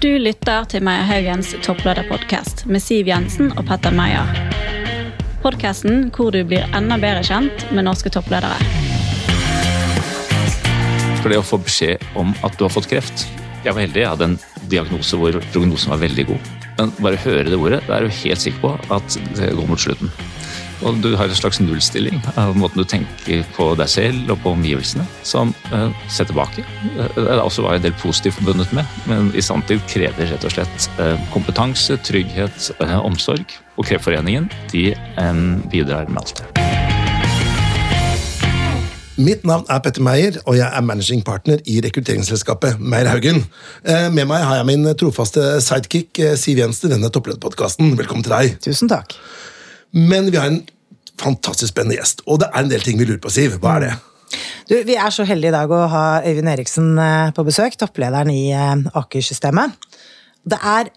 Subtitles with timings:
[0.00, 4.30] Du lytter til Meyer Haugens topplederpodkast med Siv Jensen og Petter Meyer.
[5.42, 8.56] Podkasten hvor du blir enda bedre kjent med norske toppledere.
[11.20, 13.26] For det å få beskjed om at du har fått kreft
[13.60, 14.38] Jeg var heldig, jeg hadde en
[14.72, 16.50] diagnose hvor prognosen var veldig god.
[16.78, 19.84] Men bare høre det ordet, da er du helt sikker på at det går mot
[19.84, 20.08] slutten.
[20.80, 24.54] Og du har en slags nullstilling av måten du tenker på deg selv og på
[24.56, 26.64] omgivelsene, som uh, ser tilbake.
[26.96, 30.54] Uh, det er også en del positivt forbundet med, men i sanntid krever rett og
[30.54, 32.70] slett uh, kompetanse, trygghet,
[33.04, 33.44] omsorg.
[33.80, 34.90] Og Kreftforeningen de
[35.72, 36.66] bidrar med alt det.
[39.20, 43.40] Mitt navn er Petter Meyer, og jeg er managing partner i rekrutteringsselskapet Meyer Haugen.
[44.12, 47.96] Med meg har jeg min trofaste sidekick Siv Jensen i denne topplederpodkasten.
[48.00, 48.60] Velkommen til deg.
[48.64, 49.16] Tusen takk.
[49.96, 50.60] Men vi har en
[51.20, 53.58] fantastisk spennende gjest, og det er en del ting vi lurer på, Siv.
[53.62, 53.92] Hva er det?
[54.70, 58.30] Du, vi er så heldige i dag å ha Øyvind Eriksen eh, på besøk, topplederen
[58.30, 59.74] i eh, Aker-systemet.
[60.46, 60.92] Det er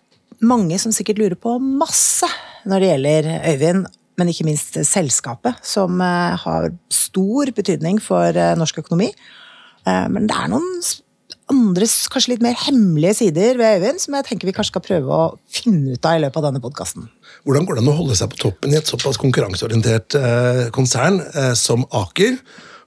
[0.46, 2.30] mange som sikkert lurer på masse
[2.70, 3.88] når det gjelder Øyvind,
[4.22, 9.10] men ikke minst selskapet, som eh, har stor betydning for norsk økonomi.
[9.84, 10.70] Men det er noen
[11.52, 15.18] andre, kanskje litt mer hemmelige sider ved Øyvind som jeg tenker vi kanskje skal prøve
[15.18, 17.10] å finne ut av i løpet av denne podkasten.
[17.44, 21.20] Hvordan går det an å holde seg på toppen i et såpass konkurranseorientert eh, konsern
[21.34, 22.38] eh, som Aker?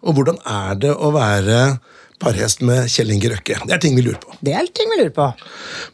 [0.08, 1.58] Og hvordan er det å være
[2.22, 3.58] parhest med Kjell Inge Røkke?
[3.68, 4.32] Det er ting vi lurer på.
[4.40, 5.26] Det er ting vi lurer på.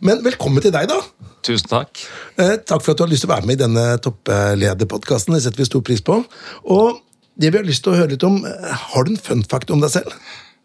[0.06, 1.00] Men velkommen til deg, da.
[1.42, 2.04] Tusen takk.
[2.38, 5.34] Eh, takk for at du har lyst til å være med i denne topplederpodkasten.
[5.34, 6.20] Det setter vi stor pris på.
[6.70, 7.02] Og
[7.34, 9.74] det vi har lyst til å høre litt om, eh, Har du en fun fact
[9.74, 10.14] om deg selv?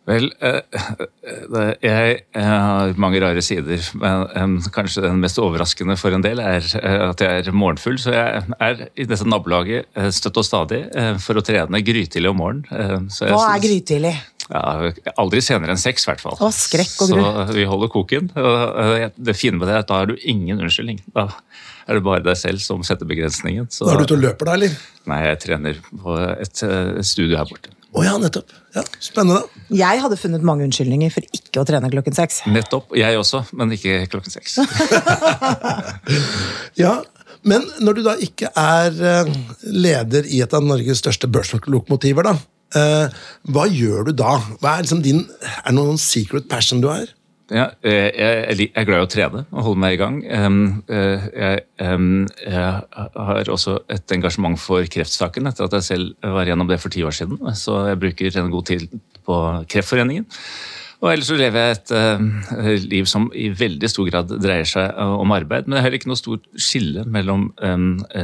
[0.07, 6.23] Vel, eh, eh, jeg har mange rare sider, men kanskje den mest overraskende for en
[6.23, 7.99] del er eh, at jeg er morgenfull.
[7.99, 10.85] Så jeg er i dette nabolaget støtt og stadig
[11.23, 13.11] for å trene grytidlig om morgenen.
[13.19, 14.15] Hva er grytidlig?
[14.47, 16.37] Ja, aldri senere enn seks, i hvert fall.
[16.39, 17.23] Å, skrekk og gru.
[17.49, 18.29] Så vi holder koken.
[18.31, 21.01] Det fine med det er at da har du ingen unnskyldning.
[21.11, 21.27] Da
[21.87, 23.67] er det bare deg selv som setter begrensningen.
[23.67, 23.89] Så...
[23.89, 24.77] Da er du ute og løper, da, eller?
[25.11, 27.75] Nei, jeg trener på et, et studio her borte.
[27.97, 28.51] Å oh, ja, nettopp.
[28.75, 29.47] Ja, Spennende.
[29.73, 32.43] Jeg hadde funnet mange unnskyldninger for ikke å trene klokken seks.
[32.45, 32.91] Nettopp.
[32.93, 34.59] Jeg også, men ikke klokken seks.
[36.83, 36.91] ja,
[37.49, 39.33] men når du da ikke er eh,
[39.73, 42.35] leder i et av Norges største børslokomotiver, da,
[42.77, 43.17] eh,
[43.49, 44.37] hva gjør du da?
[44.61, 47.09] Hva er, liksom din, er det noen secret passion du har?
[47.47, 50.17] Ja, jeg, jeg er glad i å trene og holde meg i gang.
[50.27, 52.63] Jeg, jeg,
[53.15, 57.05] har også et engasjement for kreftsaken etter at jeg selv var gjennom det for ti
[57.07, 57.39] år siden.
[57.55, 58.89] Så jeg bruker en god tid
[59.27, 59.39] på
[59.71, 60.27] Kreftforeningen.
[60.97, 64.97] Og ellers så lever jeg et uh, liv som i veldig stor grad dreier seg
[64.97, 65.67] om arbeid.
[65.67, 67.51] Men det er heller ikke noe stort skille mellom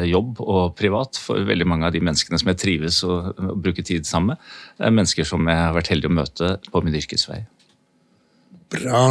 [0.10, 4.10] jobb og privat for veldig mange av de menneskene som jeg trives og bruker tid
[4.10, 4.54] sammen med.
[4.76, 7.44] Det er mennesker som jeg har vært heldig å møte på min yrkesvei.
[8.74, 9.06] Bra.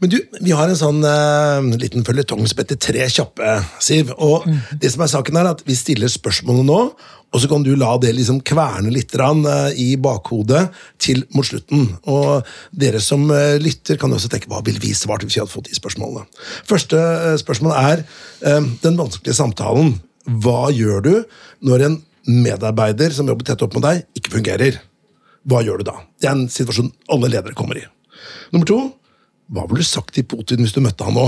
[0.00, 4.12] Men du, vi har en sånn uh, liten føljetong som heter Tre kjappe, Siv.
[4.14, 4.60] Og mm.
[4.82, 6.78] det som er saken er at vi stiller spørsmålet nå,
[7.32, 10.66] og så kan du la det liksom kverne litt uh, i bakhodet
[11.02, 11.88] til mot slutten.
[12.12, 15.54] Og dere som uh, lytter, kan også tenke hva vil vi svart hvis vi hadde
[15.54, 16.28] fått de spørsmålene.
[16.68, 17.02] Første
[17.42, 18.06] spørsmål er
[18.82, 19.96] den vanskelige samtalen.
[20.44, 21.12] Hva gjør du
[21.66, 21.98] når en
[22.28, 24.78] medarbeider som jobber tett opp med deg, ikke fungerer?
[25.48, 25.96] Hva gjør du da?
[26.22, 27.86] Det er en situasjon alle ledere kommer i.
[28.52, 28.80] Nummer to
[29.52, 31.26] hva ville du sagt til Putin hvis du møtte han nå?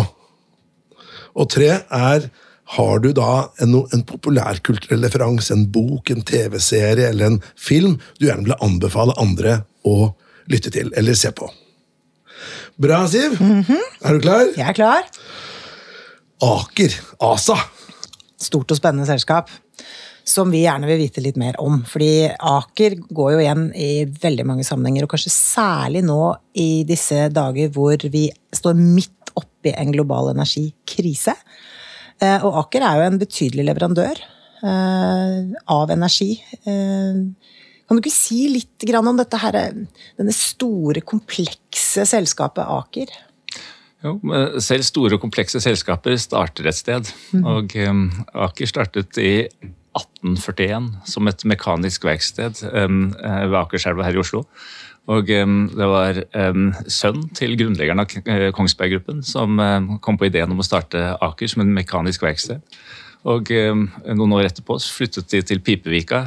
[1.34, 2.28] Og tre er
[2.74, 8.24] har du da en, en populærkulturell referanse, en bok, en TV-serie eller en film du
[8.24, 10.14] gjerne vil anbefale andre å
[10.48, 11.50] lytte til eller se på?
[12.80, 13.36] Bra, Siv.
[13.40, 13.82] Mm -hmm.
[14.00, 14.46] Er du klar?
[14.56, 15.02] Jeg er klar.
[16.42, 17.00] Aker.
[17.20, 17.56] ASA.
[18.40, 19.50] Stort og spennende selskap
[20.24, 21.82] som vi gjerne vil vite litt mer om.
[21.88, 26.20] Fordi Aker går jo igjen i veldig mange sammenhenger, og kanskje særlig nå
[26.60, 31.36] i disse dager hvor vi står midt oppi en global energikrise.
[32.22, 34.22] Eh, og Aker er jo en betydelig leverandør
[34.64, 35.36] eh,
[35.76, 36.32] av energi.
[36.64, 37.20] Eh,
[37.84, 39.60] kan du ikke si litt om dette her,
[40.16, 43.12] denne store, komplekse selskapet Aker?
[44.04, 44.18] Jo,
[44.60, 47.08] selv store og komplekse selskaper starter et sted.
[47.32, 47.44] Mm.
[47.44, 47.76] Og
[48.46, 49.34] Aker startet i
[49.94, 54.44] 1841 som et mekanisk verksted um, ved Akerselva her i Oslo.
[55.04, 56.16] Og det var
[56.88, 59.60] sønn til grunnleggeren av eh, Kongsberg Gruppen som
[60.00, 62.64] kom på ideen om å starte Aker som en mekanisk verksted.
[63.24, 66.18] Og noen år etterpå flyttet de til Pipevika,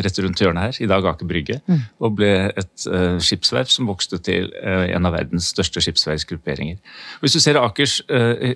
[0.00, 1.80] rett rundt hjørnet her, i dag Aker Brygge, mm.
[2.00, 2.86] og ble et
[3.20, 6.78] skipsverft som vokste til en av verdens største skipsverftsgrupperinger.
[7.20, 7.98] Hvis du ser Akers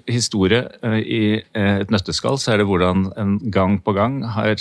[0.09, 0.63] historie
[1.05, 1.21] i
[1.53, 4.57] et nøtteskall, så er det hvordan en gang på gang har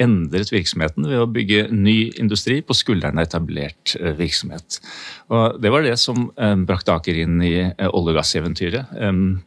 [0.00, 4.80] endret virksomheten ved å bygge ny industri på skuldrene av etablert virksomhet.
[5.28, 6.30] Og Det var det som
[6.64, 7.58] brakte Aker inn i
[7.90, 8.96] olje- og gasseventyret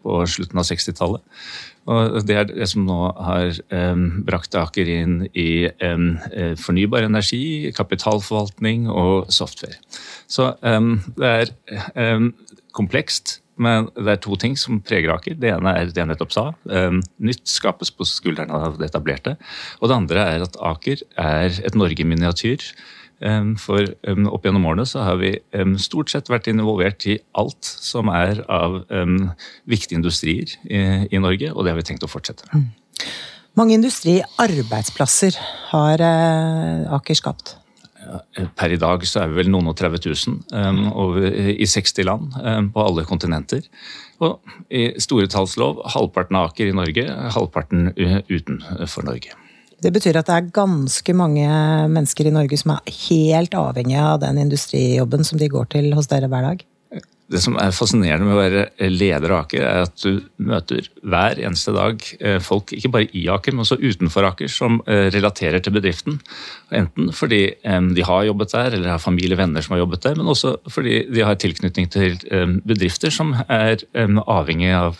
[0.05, 1.25] på slutten av 60-tallet.
[1.87, 6.17] Og Det er det som nå har um, brakt Aker inn i um,
[6.59, 9.79] fornybar energi, kapitalforvaltning og software.
[10.27, 12.23] Så um, det er
[12.75, 15.39] komplekst, men det er to ting som preger Aker.
[15.39, 16.45] Det ene er det jeg nettopp sa.
[17.17, 19.37] nytt skapes på skuldrene av det etablerte.
[19.79, 22.67] Og det andre er at Aker er et Norge miniatyr.
[23.57, 23.87] For
[24.29, 25.31] opp gjennom årene så har vi
[25.81, 28.83] stort sett vært involvert i alt som er av
[29.65, 32.67] viktige industrier i Norge, og det har vi tenkt å fortsette med.
[32.67, 33.07] Mm.
[33.57, 35.37] Mange industriarbeidsplasser
[35.71, 37.55] har eh, Aker skapt?
[38.55, 40.05] Per i dag så er vi vel noen og 30
[40.53, 42.37] 000 i 60 land
[42.71, 43.65] på alle kontinenter.
[44.23, 44.37] Og
[44.69, 47.03] i store tallslov halvparten av Aker i Norge,
[47.35, 49.33] halvparten utenfor Norge.
[49.83, 51.45] Det betyr at det er ganske mange
[51.93, 56.09] mennesker i Norge som er helt avhengige av den industrijobben som de går til hos
[56.09, 56.63] dere hver dag?
[57.27, 61.41] Det som er fascinerende med å være leder av Aker, er at du møter hver
[61.43, 65.59] eneste dag eh, folk, ikke bare i Aker, men også utenfor Aker, som eh, relaterer
[65.63, 66.21] til bedriften.
[66.75, 70.17] Enten fordi de har jobbet der, eller har familie og venner som har jobbet der,
[70.19, 72.17] men også fordi de har tilknytning til
[72.67, 74.99] bedrifter som er avhengig av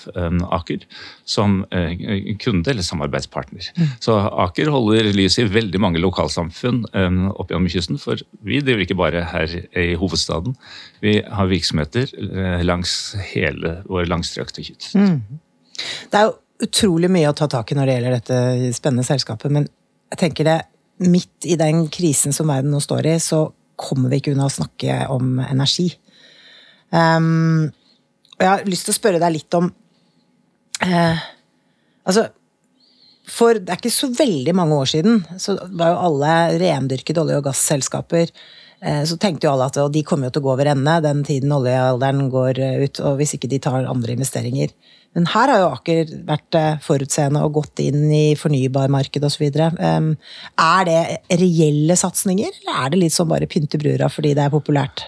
[0.55, 0.85] Aker
[1.27, 3.67] som eh, kunde eller samarbeidspartner.
[3.75, 3.89] Mm.
[4.03, 8.99] Så Aker holder lys i veldig mange lokalsamfunn opp gjennom kysten, for vi driver ikke
[8.99, 10.55] bare her i hovedstaden.
[11.03, 14.95] Vi har virksomheter Eh, langs hele vår langstrakte kyst.
[14.95, 15.21] Mm.
[16.11, 16.35] Det er jo
[16.67, 19.67] utrolig mye å ta tak i når det gjelder dette spennende selskapet, men
[20.11, 20.57] jeg tenker det
[21.05, 23.45] midt i den krisen som verden nå står i, så
[23.77, 25.91] kommer vi ikke unna å snakke om energi.
[26.89, 27.69] Um,
[28.37, 31.25] og jeg har lyst til å spørre deg litt om uh,
[32.07, 32.29] Altså,
[33.27, 37.41] for det er ikke så veldig mange år siden så var jo alle rendyrkede olje-
[37.41, 38.31] og gasselskaper
[39.09, 41.53] så tenkte jo alle at de kommer jo til å gå over ende den tiden
[41.55, 44.73] oljealderen går eh, ut, og hvis ikke de tar andre investeringer.
[45.17, 49.47] Men her har jo Aker vært eh, forutseende og gått inn i fornybarmarkedet osv.
[49.49, 51.01] Er det
[51.41, 55.07] reelle satsinger, eller er det litt som bare pynte brura fordi det er populært?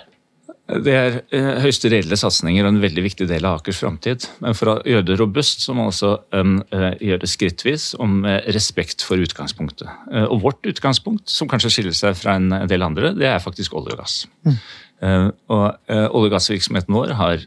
[0.69, 4.27] Det er eh, høyst reelle satsinger og en veldig viktig del av Akers framtid.
[4.44, 6.60] Men for å gjøre det robust, så må man også um,
[7.01, 9.89] gjøre det skrittvis og med respekt for utgangspunktet.
[10.12, 13.77] Uh, og vårt utgangspunkt, som kanskje skiller seg fra en del andre, det er faktisk
[13.80, 14.21] olje og gass.
[14.45, 14.62] Mm.
[15.00, 17.44] Og Olje- og gassvirksomheten vår har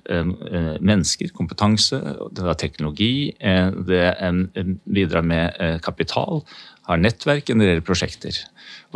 [0.81, 1.99] mennesker, kompetanse,
[2.33, 4.07] det har teknologi, det
[4.89, 6.41] bidrar med kapital,
[6.89, 8.41] har nettverk, genererer prosjekter.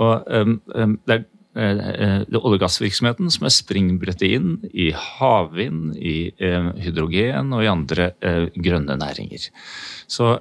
[0.01, 1.27] Og det er
[1.57, 7.63] Eh, eh, olje- og gassvirksomheten som er springbrettet inn i havvind, i eh, hydrogen og
[7.65, 8.11] i andre
[8.61, 9.47] grønne næringer.
[10.07, 10.35] Så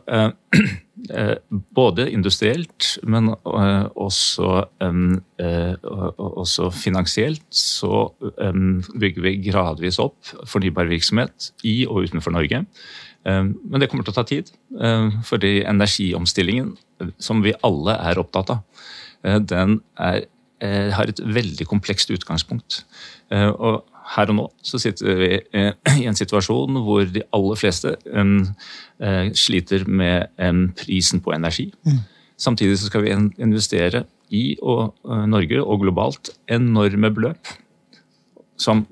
[1.79, 3.31] både industrielt, men
[3.95, 4.49] også,
[6.17, 8.09] også finansielt så
[8.95, 12.63] bygger vi gradvis opp fornybar virksomhet i og utenfor Norge.
[13.25, 14.51] Men det kommer til å ta tid,
[15.25, 16.75] fordi energiomstillingen,
[17.17, 18.63] som vi alle er opptatt av,
[19.49, 20.25] den er
[20.95, 22.83] har et veldig komplekst utgangspunkt.
[23.33, 23.83] Eh, og
[24.15, 25.71] her og nå så sitter vi eh,
[26.01, 27.95] i en situasjon hvor de aller fleste
[29.35, 31.71] sliter med prisen på energi.
[31.83, 32.03] Mm.
[32.39, 34.95] Samtidig så skal vi investere i og
[35.29, 37.51] Norge og globalt enorme beløp.
[38.57, 38.85] Som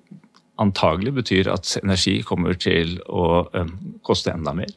[0.59, 3.45] antagelig betyr at energi kommer til å
[4.05, 4.71] koste enda mer.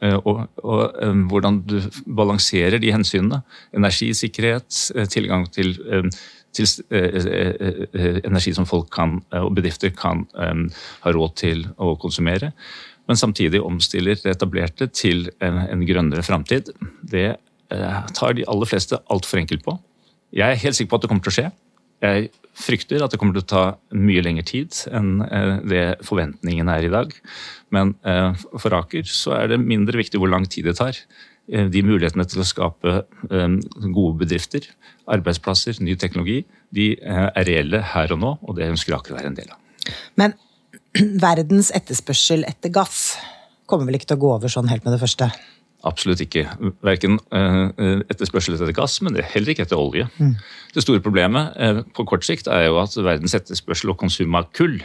[0.00, 0.94] Og, og,
[1.28, 1.74] hvordan du
[2.08, 3.42] balanserer de hensynene.
[3.76, 4.72] Energisikkerhet,
[5.12, 5.74] tilgang til
[6.56, 11.94] til eh, eh, eh, energi som folk kan, og bedrifter kan ha råd til å
[12.00, 12.52] konsumere.
[13.08, 16.70] Men samtidig omstiller det etablerte til en, en grønnere framtid.
[17.02, 17.32] Det
[17.70, 19.76] tar de aller fleste altfor enkelt på.
[20.34, 21.50] Jeg er helt sikker på at det kommer til å skje.
[22.00, 22.30] Jeg
[22.60, 23.64] frykter at det kommer til å ta
[23.96, 25.20] mye lengre tid enn
[25.68, 27.12] det forventningene er i dag.
[27.72, 30.98] Men for Aker så er det mindre viktig hvor lang tid det tar.
[31.50, 32.92] Eh, de mulighetene til å skape
[33.30, 33.54] eh,
[33.90, 34.68] gode bedrifter,
[35.10, 39.18] arbeidsplasser, ny teknologi, de eh, er reelle her og nå, og det ønsker Aker å
[39.18, 39.58] være en del av.
[40.20, 40.36] Men
[41.26, 43.16] verdens etterspørsel etter gass
[43.70, 45.30] kommer vel ikke til å gå over sånn helt med det første?
[45.88, 46.44] Absolutt ikke.
[46.84, 50.08] Verken etterspørsel etter gass, men heller ikke etter olje.
[50.20, 50.34] Mm.
[50.74, 51.56] Det store problemet
[51.96, 54.80] på kort sikt er jo at verdens etterspørsel og konsum av kull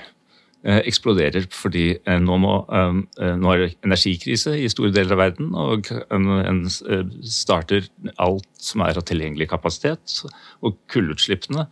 [0.65, 1.83] eksploderer fordi
[2.25, 7.85] nå, må, nå er det energikrise i store deler av verden, og en starter
[8.17, 10.23] alt som er av tilgjengelig kapasitet.
[10.65, 11.67] Og kullutslippene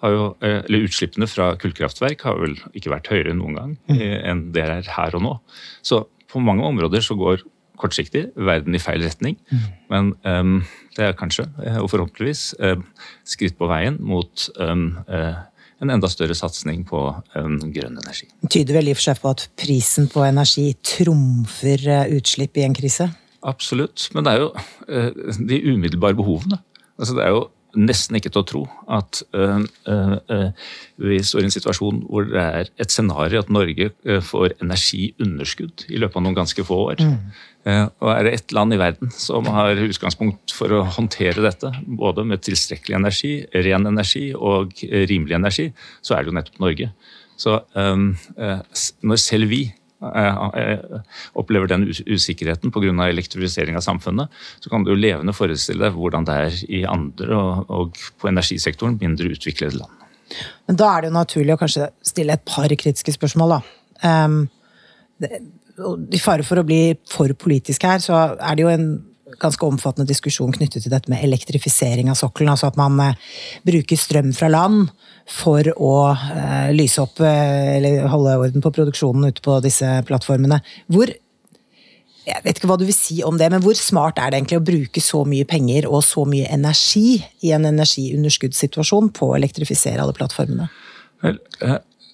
[0.00, 4.02] jo, eller utslippene fra kullkraftverk har vel ikke vært høyere noen gang mm.
[4.30, 5.36] enn det er her og nå.
[5.84, 7.44] Så på mange områder så går
[7.78, 9.38] kortsiktig verden i feil retning.
[9.50, 9.66] Mm.
[9.92, 10.56] Men um,
[10.96, 11.46] det er kanskje,
[11.78, 12.84] og forhåpentligvis, um,
[13.28, 17.00] skritt på veien mot um, en enda større satsing på
[17.34, 18.26] grønn energi.
[18.42, 22.58] Det tyder vel i og for seg på at prisen på energi trumfer eh, utslipp
[22.58, 23.06] i en krise?
[23.46, 24.08] Absolutt.
[24.16, 24.48] Men det er jo
[25.46, 26.58] de umiddelbare behovene.
[26.98, 27.44] Altså det er jo
[27.76, 28.62] nesten ikke til å tro
[28.94, 30.46] at øh, øh,
[31.04, 33.90] vi står i en situasjon hvor det er et scenario at Norge
[34.24, 37.04] får energiunderskudd i løpet av noen ganske få år.
[37.04, 37.90] Mm.
[38.00, 42.24] og er det ett land i verden som har utgangspunkt for å håndtere dette, både
[42.24, 43.32] med tilstrekkelig energi,
[43.66, 44.72] ren energi og
[45.10, 45.66] rimelig energi,
[46.00, 46.88] så er det jo nettopp Norge.
[47.38, 48.06] Så øh,
[49.04, 49.66] når selv vi
[49.98, 52.92] opplever den usikkerheten pga.
[53.08, 54.28] elektrifisering av samfunnet,
[54.60, 58.28] så kan du jo levende forestille deg hvordan det er i andre og, og på
[58.30, 60.06] energisektoren mindre utviklede land.
[60.68, 63.60] Men da er det jo naturlig å kanskje stille et par kritiske spørsmål, da.
[64.04, 64.40] Um,
[65.18, 65.40] det,
[66.12, 68.88] I fare for å bli for politisk her, så er det jo en
[69.40, 72.52] ganske omfattende diskusjon knyttet til dette med elektrifisering av sokkelen.
[72.54, 73.30] Altså at man eh,
[73.66, 74.88] bruker strøm fra land
[75.28, 80.60] for å eh, lyse opp eh, eller holde orden på produksjonen ute på disse plattformene.
[80.88, 81.12] Hvor
[82.28, 84.58] jeg vet ikke hva du vil si om det, men hvor smart er det egentlig
[84.60, 90.02] å bruke så mye penger og så mye energi i en energiunderskuddssituasjon på å elektrifisere
[90.04, 90.68] alle plattformene?
[91.24, 91.40] Vel,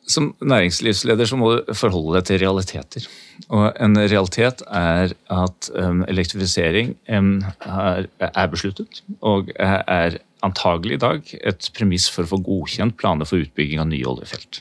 [0.06, 3.06] som næringslivsleder så må du forholde deg til realiteter.
[3.48, 11.34] Og en realitet er at um, elektrifisering um, er, besluttet, og er antagelig i dag
[11.40, 14.60] et premiss for å få godkjent planer for utbygging av nye oljefelt.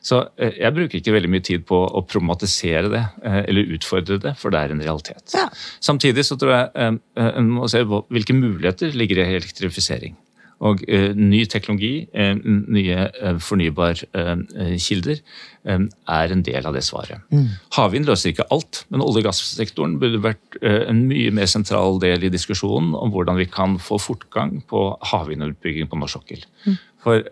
[0.00, 4.20] Så uh, jeg bruker ikke veldig mye tid på å problematisere det uh, eller utfordre
[4.24, 5.26] det, for det er en realitet.
[5.36, 5.50] Ja.
[5.84, 10.16] Samtidig så tror jeg um, en må se hvilke muligheter ligger i elektrifisering.
[10.58, 12.34] Og uh, ny teknologi, uh,
[12.74, 15.22] nye uh, fornybarkilder,
[15.68, 17.20] er en del av det svaret.
[17.34, 17.48] Mm.
[17.76, 22.24] Havvind løser ikke alt, men olje- og gassektoren burde vært en mye mer sentral del
[22.24, 26.46] i diskusjonen om hvordan vi kan få fortgang på havvindutbygging på norsk sokkel.
[26.64, 26.78] Mm.
[27.04, 27.26] For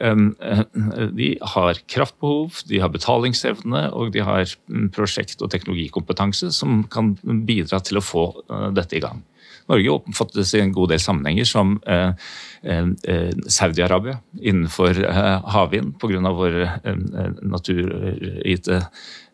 [1.16, 7.14] de har kraftbehov, de har betalingsevne og de har mm, prosjekt- og teknologikompetanse som kan
[7.48, 8.26] bidra til å få
[8.76, 9.24] dette i gang.
[9.70, 12.12] Norge oppfattes i en god del sammenhenger som eh,
[12.62, 16.20] eh, Saudi-Arabia innenfor eh, havvind pga.
[16.36, 16.68] våre
[17.42, 18.82] naturgitte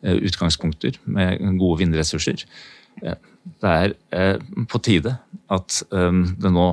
[0.02, 2.44] utgangspunkter med gode vindressurser.
[3.62, 5.16] Det er på tide
[5.50, 6.66] at det nå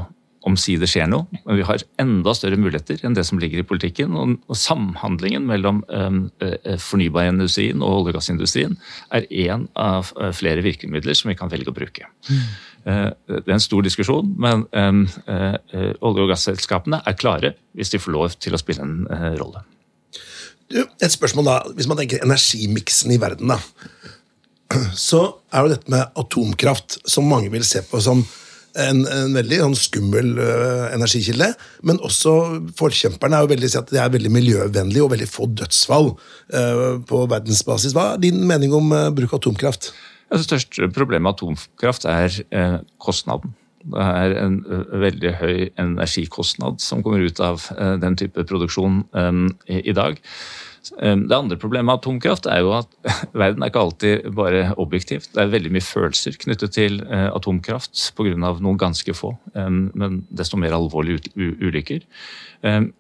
[0.48, 1.28] omsider skjer noe.
[1.46, 4.16] Men vi har enda større muligheter enn det som ligger i politikken.
[4.18, 5.84] Og, samhandlingen mellom
[6.90, 8.78] fornybarindustrien og olje- og gassindustrien
[9.16, 12.10] er én av flere virkemidler som vi kan velge å bruke.
[12.30, 12.44] Mm.
[12.88, 18.02] Eh, det er en stor diskusjon, men eh, olje- og gasselskapene er klare hvis de
[18.02, 19.64] får lov til å spille en eh, rolle.
[20.70, 23.58] Du, et spørsmål da, Hvis man tenker energimiksen i verden, da,
[24.94, 28.22] så er jo dette med atomkraft, som mange vil se på som
[28.78, 31.48] en, en veldig sånn, skummel uh, energikilde.
[31.90, 32.34] Men også
[32.78, 37.24] forkjemperne er jo veldig, at det er veldig miljøvennlig og veldig få dødsfall uh, på
[37.32, 37.96] verdensbasis.
[37.98, 39.92] Hva er din mening om uh, bruk av atomkraft?
[40.30, 43.56] Det største problemet med atomkraft er eh, kostnaden.
[43.80, 44.58] Det er en
[45.02, 49.06] veldig høy energikostnad som kommer ut av eh, den type produksjon
[49.66, 50.20] i dag.
[50.90, 52.92] Det andre problemet med atomkraft er jo at
[53.42, 55.32] verden er ikke alltid bare objektivt.
[55.34, 58.36] Det er veldig mye følelser knyttet til eh, atomkraft pga.
[58.38, 62.06] noen ganske få, men desto mer alvorlige ulykker.
[62.62, 62.94] Men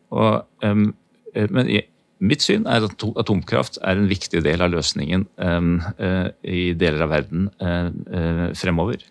[2.19, 7.13] Mitt syn er at atomkraft er en viktig del av løsningen uh, i deler av
[7.13, 9.05] verden uh, fremover.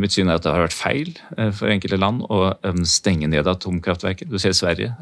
[0.00, 1.08] Mitt syn er at det har vært feil
[1.52, 2.54] for enkelte land å
[2.88, 4.30] stenge ned atomkraftverket.
[4.30, 4.94] Du ser Sverige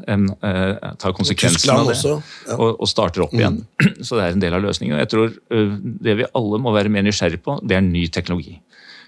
[0.99, 1.95] tar konsekvensen av det
[2.57, 3.61] og, og, starter opp igjen.
[3.79, 3.93] Mm.
[4.05, 4.99] Så det er en del av løsningen.
[4.99, 8.57] Jeg tror Det vi alle må være mer nysgjerrig på, det er ny teknologi.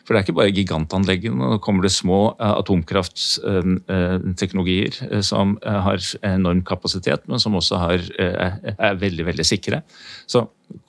[0.03, 1.37] For det er ikke bare gigantanleggene.
[1.39, 7.75] Nå kommer det små eh, atomkraftteknologier eh, som eh, har enorm kapasitet, men som også
[7.81, 9.77] har, er veldig, veldig sikre.
[10.27, 10.39] Så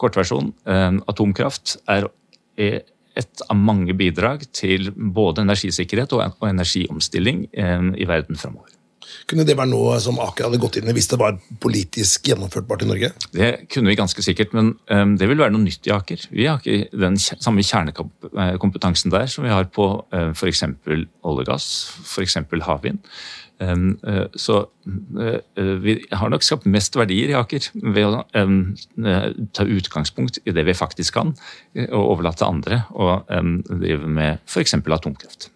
[0.00, 0.52] kortversjon
[1.10, 2.02] atomkraft er
[2.58, 8.70] et av mange bidrag til både energisikkerhet og energiomstilling i verden framover.
[9.30, 12.84] Kunne det være noe som Aker hadde gått inn i hvis det var politisk gjennomførtbart
[12.84, 13.12] i Norge?
[13.34, 16.26] Det kunne vi ganske sikkert, men um, det vil være noe nytt i Aker.
[16.32, 20.64] Vi har ikke den samme kjernekompetansen der som vi har på uh, f.eks.
[20.84, 21.70] olje og gass,
[22.04, 22.38] f.eks.
[22.64, 23.02] havvind.
[24.34, 24.56] Så
[25.86, 28.24] vi har nok skapt mest verdier i Aker ved å
[29.54, 31.30] ta utgangspunkt i det vi faktisk kan,
[31.86, 34.74] og overlate andre å drive med f.eks.
[34.82, 35.52] atomkraft.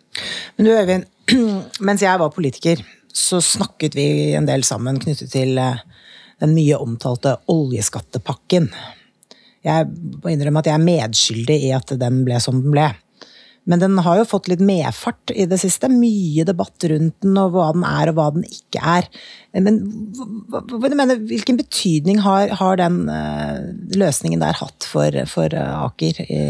[0.57, 1.05] Men du Øyvind,
[1.89, 2.81] mens jeg var politiker,
[3.19, 4.09] så snakket vi
[4.39, 8.71] en del sammen knyttet til den mye omtalte oljeskattepakken.
[9.67, 12.89] Jeg må innrømme at jeg er medskyldig i at den ble som den ble.
[13.69, 15.91] Men den har jo fått litt medfart i det siste.
[15.93, 19.09] Mye debatt rundt den, og hva den er og hva den ikke er.
[19.53, 19.83] Men
[20.49, 26.23] hva, hva, mener, hvilken betydning har, har den uh, løsningen der hatt for, for Aker
[26.25, 26.41] i,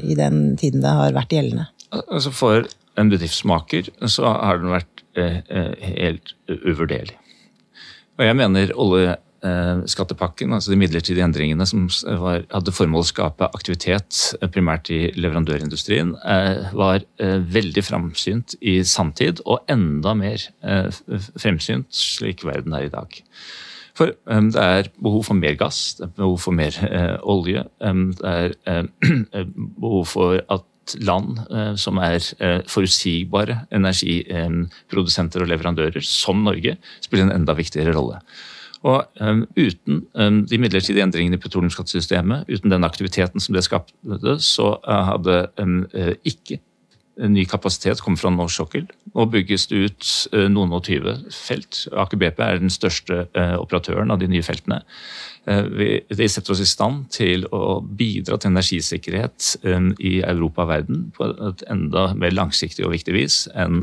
[0.00, 1.68] i, den tiden det har vært gjeldende?
[2.06, 2.64] Altså For
[3.00, 5.38] en bedriftsmaker så har den vært uh,
[5.82, 7.18] helt uvurderlig.
[8.18, 11.88] Og jeg mener olje Eh, altså de midlertidige endringene som
[12.22, 18.78] var, hadde formål å skape aktivitet eh, primært i leverandørindustrien, eh, var veldig framsynt i
[18.86, 20.44] samtid, og enda mer
[21.40, 23.18] fremsynt slik verden er i dag.
[23.98, 26.78] For det er behov for mer gass, det er behov for mer
[27.28, 27.64] olje.
[27.82, 28.86] det er
[29.82, 30.64] behov for at
[31.00, 31.38] land
[31.80, 32.18] som er
[32.70, 38.18] forutsigbare energiprodusenter og leverandører, som Norge, spiller en enda viktigere rolle.
[38.82, 40.02] Og um, Uten
[40.50, 45.46] de midlertidige endringene i petroleumsskattesystemet, uten den aktiviteten som det skapte, så hadde
[46.26, 46.58] ikke
[47.22, 48.86] ny kapasitet kommet fra norsk sokkel.
[49.12, 50.12] Nå bygges det ut
[50.50, 51.84] noen og tyve felt.
[51.92, 53.26] Aker BP er den største
[53.60, 54.80] operatøren av de nye feltene.
[55.42, 59.48] Det setter oss i stand til å bidra til energisikkerhet
[59.98, 63.82] i Europa og verden på et enda mer langsiktig og viktig vis enn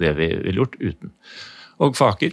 [0.00, 1.12] det vi ville gjort uten.
[1.84, 2.32] Og Faker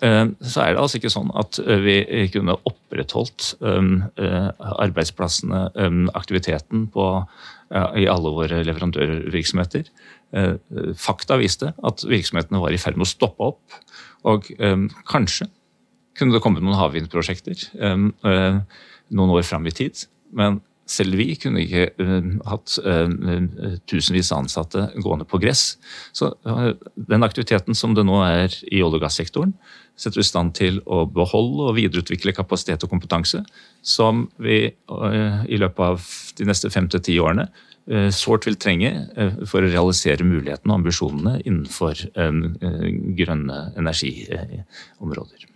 [0.00, 1.96] Eh, så er det altså ikke sånn at eh, vi
[2.30, 4.50] kunne opprettholdt eh,
[4.84, 5.64] arbeidsplassene,
[6.18, 7.08] aktiviteten, på,
[8.00, 9.90] i alle våre leverandørvirksomheter.
[10.96, 13.76] Fakta viste at virksomhetene var i ferd med å stoppe opp.
[14.28, 14.48] Og
[15.08, 15.50] kanskje
[16.18, 17.68] kunne det kommet noen havvindprosjekter
[19.08, 20.02] noen år fram i tid.
[20.36, 23.08] Men selv vi kunne ikke uh, hatt uh,
[23.90, 25.76] tusenvis av ansatte gående på gress.
[26.16, 26.70] Så uh,
[27.10, 29.54] den aktiviteten som det nå er i olje- og gassektoren,
[29.98, 33.42] setter i stand til å beholde og videreutvikle kapasitet og kompetanse,
[33.82, 36.06] som vi i løpet av
[36.38, 37.48] de neste fem til ti årene
[38.14, 38.92] sårt vil trenge
[39.48, 42.04] for å realisere mulighetene og ambisjonene innenfor
[43.18, 45.48] grønne energiområder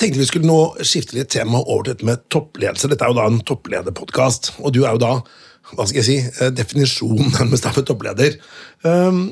[0.00, 2.90] tenkte vi skulle nå skifte litt tema over til dette med toppledelse.
[2.92, 5.12] Dette er jo da en topplederpodkast, og du er jo da
[5.72, 8.38] hva skal jeg si, eh, definisjonen nærmest av en toppleder.
[8.84, 9.24] Um,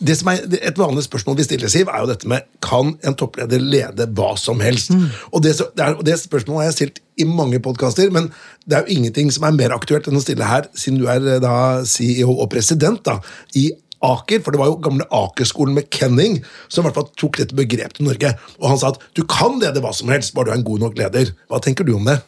[0.00, 3.14] det som er Et vanlig spørsmål vi stiller, Siv, er jo dette med kan en
[3.14, 4.90] toppleder lede hva som helst.
[4.90, 5.08] Mm.
[5.32, 8.30] Og, det, det, er, det, spørsmålet har jeg stilt i mange podkaster, men
[8.64, 11.20] det er jo ingenting som er mer aktuelt enn å stille her, siden du er
[11.36, 13.18] eh, da CEO og president da,
[13.54, 13.70] i
[14.06, 17.56] Aker, for det var jo gamle Aker-skolen med Kenning som i hvert fall tok dette
[17.56, 18.32] begrepet til Norge.
[18.60, 20.86] Og han sa at du kan lede hva som helst, bare du er en god
[20.86, 21.34] nok leder.
[21.50, 22.20] Hva tenker du om det?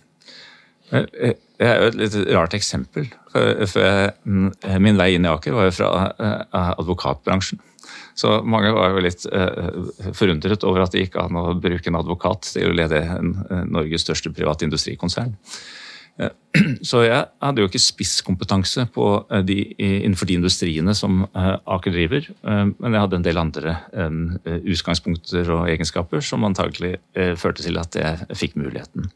[0.92, 3.08] Det er jo et litt rart eksempel.
[3.32, 4.48] For jeg, mm,
[4.85, 7.62] min vei inn i Aker var jo fra eh, advokatbransjen.
[8.14, 9.24] Så mange var jo litt
[10.14, 13.00] forundret over at det gikk an å bruke en advokat til å lede
[13.72, 15.32] Norges største private industrikonsern.
[16.20, 16.31] Eh,
[16.88, 21.94] så jeg hadde jo ikke spisskompetanse på eh, de, innenfor de industriene som eh, Aker
[21.94, 23.77] driver, men jeg hadde en del andre
[24.44, 26.96] utgangspunkter og egenskaper som antagelig
[27.40, 29.09] førte til at jeg fikk muligheten.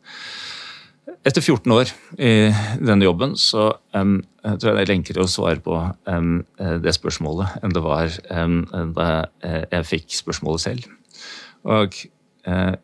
[1.26, 1.90] Etter 14 år
[2.22, 2.32] i
[2.78, 5.74] denne jobben så um, tror jeg det er lenkere å svare på
[6.06, 6.36] um,
[6.82, 8.60] det spørsmålet enn det var um,
[8.94, 9.08] da
[9.42, 10.86] jeg fikk spørsmålet selv.
[11.66, 11.98] Og
[12.46, 12.74] uh,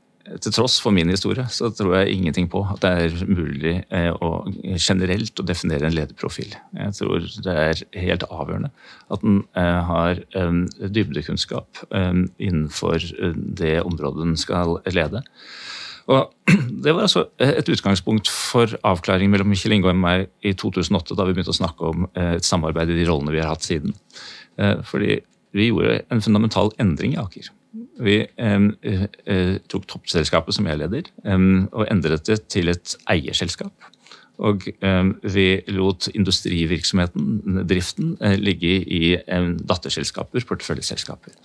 [0.43, 4.11] til tross for min historie, så tror jeg ingenting på at det er mulig eh,
[4.11, 4.45] å
[4.81, 6.57] generelt å definere en lederprofil.
[6.79, 8.73] Jeg tror det er helt avgjørende
[9.15, 10.23] at eh, har
[10.83, 15.23] dybdekunnskap innenfor eh, det området den skal lede.
[16.11, 16.33] Og
[16.83, 21.27] Det var altså et utgangspunkt for avklaring mellom Kjell Inge og meg i 2008, da
[21.29, 23.95] vi begynte å snakke om et samarbeid i de rollene vi har hatt siden.
[24.91, 25.21] Fordi
[25.55, 27.53] vi gjorde en fundamental endring i Aker.
[28.03, 31.09] Vi um, uh, tok toppselskapet som jeg leder,
[31.73, 33.89] og endret det til et eierselskap.
[34.43, 34.65] Og
[35.35, 39.17] vi lot industrivirksomheten, driften, uh, ligge i
[39.69, 41.37] datterselskaper, porteføljeselskaper.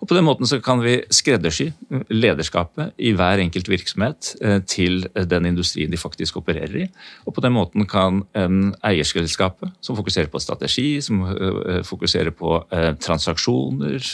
[0.00, 1.70] Og På den måten så kan vi skreddersy
[2.12, 6.88] lederskapet i hver enkelt virksomhet eh, til den industrien de faktisk opererer i.
[7.26, 12.92] Og på den måten kan eierselskapet, som fokuserer på strategi, som eh, fokuserer på eh,
[13.00, 14.04] transaksjoner,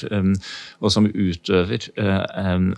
[0.80, 1.88] og som utøver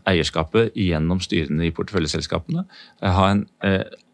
[0.09, 2.65] eierskapet gjennom styrene i porteføljeselskapene,
[3.03, 3.45] ha en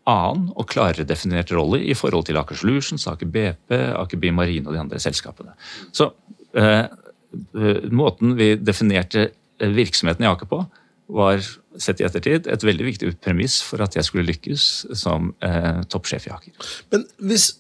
[0.08, 4.74] annen og klarere definert rolle i forhold til Aker Solutions, Aker BP, Aker Bimarine og
[4.74, 5.54] de andre selskapene.
[5.92, 6.10] Så
[6.50, 6.84] Eh,
[7.94, 10.64] måten vi definerte virksomheten i Aker på
[11.10, 11.42] var
[11.78, 14.66] sett i ettertid et veldig viktig premiss for at jeg skulle lykkes
[14.98, 16.68] som eh, toppsjef i Aker.
[16.94, 17.52] Men hvis,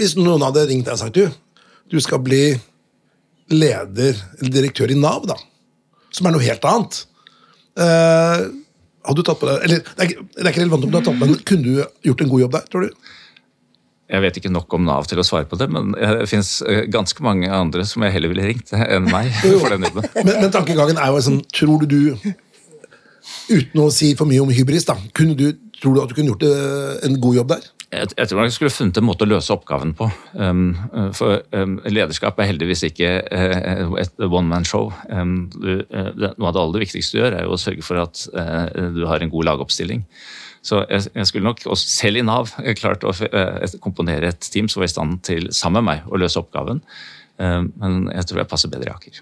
[0.00, 1.26] hvis, noen hadde ringt deg og sagt du,
[1.90, 2.44] du skal bli
[3.52, 5.36] leder eller direktør i Nav, da,
[6.14, 7.00] som er noe helt annet
[7.82, 8.46] eh,
[9.04, 11.04] hadde du tatt på deg, eller det er, det er ikke relevant om du har
[11.04, 13.12] tatt på men Kunne du gjort en god jobb der, tror du?
[14.04, 16.84] Jeg vet ikke nok om Nav til å svare på det, men det fins eh,
[16.92, 19.30] ganske mange andre som jeg heller ville ringt enn meg.
[19.62, 20.08] for den jobben.
[20.20, 22.00] Men, men tankegangen er jo sånn, tror du
[23.48, 25.46] Uten å si for mye om hybris, da, kunne du,
[25.80, 27.64] tror du at du kunne gjort eh, en god jobb der?
[27.94, 30.08] Jeg, jeg tror jeg skulle funnet en måte å løse oppgaven på.
[30.36, 30.74] Um,
[31.16, 34.90] for um, lederskap er heldigvis ikke uh, et one man show.
[35.08, 38.02] Um, du, uh, noe av det aller viktigste du gjør, er jo å sørge for
[38.02, 40.02] at uh, du har en god lagoppstilling.
[40.64, 43.12] Så jeg, skulle nok, også selv i Nav, klart å
[43.84, 46.80] komponere et team som var i stand til, sammen med meg, å løse oppgaven.
[47.36, 49.20] Men jeg tror jeg passer bedre i Aker.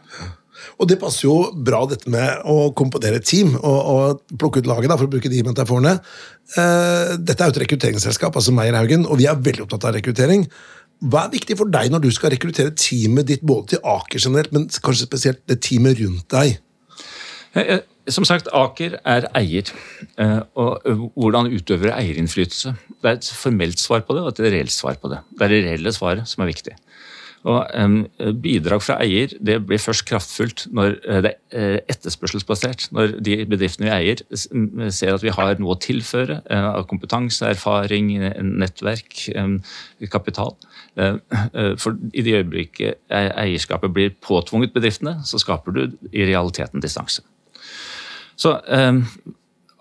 [0.80, 4.68] Og det passer jo bra, dette med å komponere et team og, og plukke ut
[4.70, 5.96] laget, da, for å bruke de metaforene.
[6.56, 9.96] Uh, dette er jo et rekrutteringsselskap, altså Meyer Haugen, og vi er veldig opptatt av
[9.96, 10.46] rekruttering.
[11.02, 14.52] Hva er viktig for deg når du skal rekruttere teamet ditt både til Aker generelt,
[14.54, 16.60] men kanskje spesielt det teamet rundt deg?
[18.10, 19.68] Som sagt, Aker er eier.
[20.18, 22.74] Eh, og hvordan utøver eierinnflytelse?
[22.98, 25.20] Det er et formelt svar på det og et reelt svar på det.
[25.36, 26.74] Det er det reelle svaret som er viktig.
[27.42, 27.66] Og
[28.38, 32.88] Bidrag fra eier det blir først kraftfullt når eh, det er etterspørselsbasert.
[32.94, 34.22] Når de bedriftene vi eier
[34.90, 38.14] ser at vi har noe å tilføre av kompetanse, erfaring,
[38.62, 39.28] nettverk,
[40.10, 40.56] kapital.
[40.94, 47.26] For I det øyeblikket eierskapet blir påtvunget bedriftene, så skaper du i realiteten distanse.
[48.42, 49.04] Så um,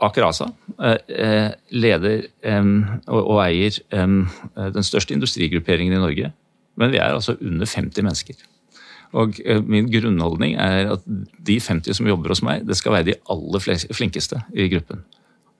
[0.02, 0.48] Aker ASA
[1.70, 2.24] leder
[3.14, 6.32] og eier den største industrigrupperingen i Norge
[6.82, 8.44] men vi er altså under 50 mennesker.
[9.12, 11.08] Og eh, Min grunnholdning er at
[11.48, 15.04] de 50 som jobber hos meg, det skal være de aller flinkeste i gruppen.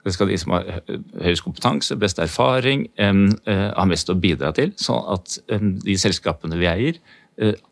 [0.02, 0.80] Det skal de som har
[1.22, 4.72] høyest kompetanse, best erfaring, um, uh, har mest å bidra til.
[4.82, 7.21] Sånn at um, de selskapene vi eier, uh,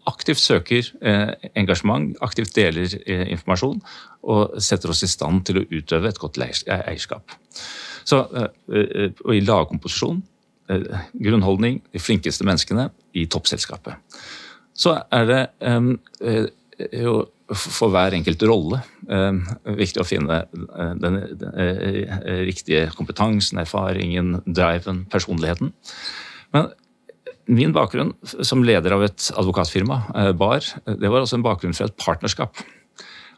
[0.09, 3.81] aktivt søker uh, engasjement, aktivt deler informasjon
[4.23, 7.35] og setter oss i stand til å utøve et godt eierskap.
[8.07, 10.23] Så, og I lagkomposisjon
[10.69, 13.97] Eh, grunnholdning, de flinkeste menneskene i toppselskapet.
[14.77, 15.39] Så er det
[16.93, 17.15] jo
[17.49, 18.77] for hver enkelt rolle
[19.65, 20.43] viktig å finne
[21.01, 21.17] den,
[22.45, 25.73] riktige kompetansen, erfaringen, driven, personligheten.
[26.53, 26.69] Men
[27.49, 30.01] min bakgrunn som leder av et advokatfirma,
[30.37, 32.61] BAR, det var altså en bakgrunn fra et partnerskap.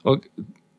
[0.09, 0.25] Og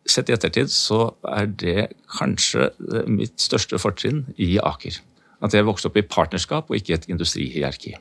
[0.03, 2.73] Sett i ettertid så er det kanskje
[3.07, 4.97] mitt største fortrinn i Aker.
[5.43, 7.95] At jeg vokste opp i partnerskap og ikke et industrihierarki.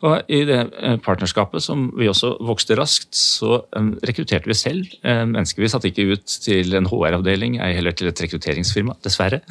[0.00, 4.86] Og I det eh, partnerskapet, som vi også vokste raskt, så um, rekrutterte vi selv
[5.04, 5.60] um, mennesker.
[5.60, 8.96] Vi satte ikke ut til en HR-avdeling, ei heller til et rekrutteringsfirma.
[9.04, 9.42] Dessverre.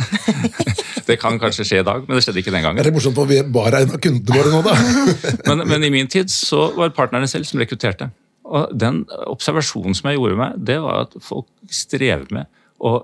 [1.09, 2.81] det kan kanskje skje i dag, men det skjedde ikke den gangen.
[2.81, 4.73] Er det morsomt, at vi bare er en av kundene våre nå, da?
[5.51, 8.09] men, men, i min tid så var partnerne selv som rekrutterte.
[8.49, 12.95] Og den observasjonen som jeg gjorde meg, det var at folk strever med å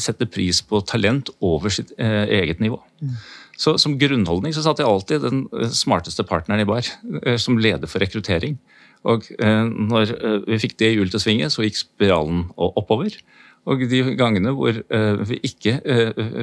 [0.00, 2.80] sette pris på talent over sitt eget nivå.
[3.56, 6.86] Så Som grunnholdning så satt jeg alltid den smarteste partneren i bar
[7.38, 8.58] som leder for rekruttering.
[9.04, 10.14] Og når
[10.48, 13.14] vi fikk det hjulet til å svinge, så gikk spiralen oppover.
[13.64, 14.76] Og de gangene hvor
[15.28, 15.78] vi ikke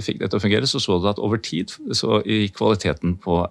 [0.01, 3.41] fikk det til å fungere, så så du at over tid så gikk kvaliteten på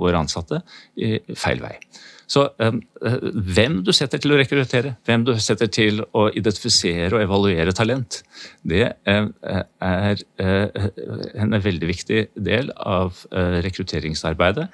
[0.00, 0.62] våre ansatte
[1.36, 1.76] feil vei.
[2.30, 2.78] Så um,
[3.56, 8.20] hvem du setter til å rekruttere, hvem du setter til å identifisere og evaluere talent,
[8.62, 9.32] det um,
[9.82, 10.88] er uh,
[11.34, 13.24] en veldig viktig del av
[13.66, 14.68] rekrutteringsarbeidet.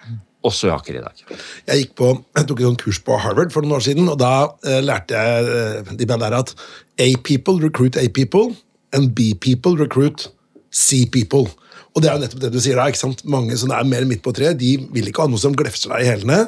[0.46, 1.22] Også i Aker i dag.
[1.66, 4.18] Jeg gikk på, jeg tok et sånt kurs på Harvard for noen år siden, og
[4.20, 4.32] da
[4.66, 6.54] eh, lærte jeg de der at
[7.02, 8.54] A-people recruit A-people,
[8.94, 10.28] and B-people recruit
[10.70, 11.48] C-people.
[11.96, 12.86] Og det er jo nettopp det du sier da.
[12.90, 13.24] ikke sant?
[13.28, 16.04] Mange som er mer midt på treet, de vil ikke ha noe som glefser deg
[16.04, 16.42] i hælene.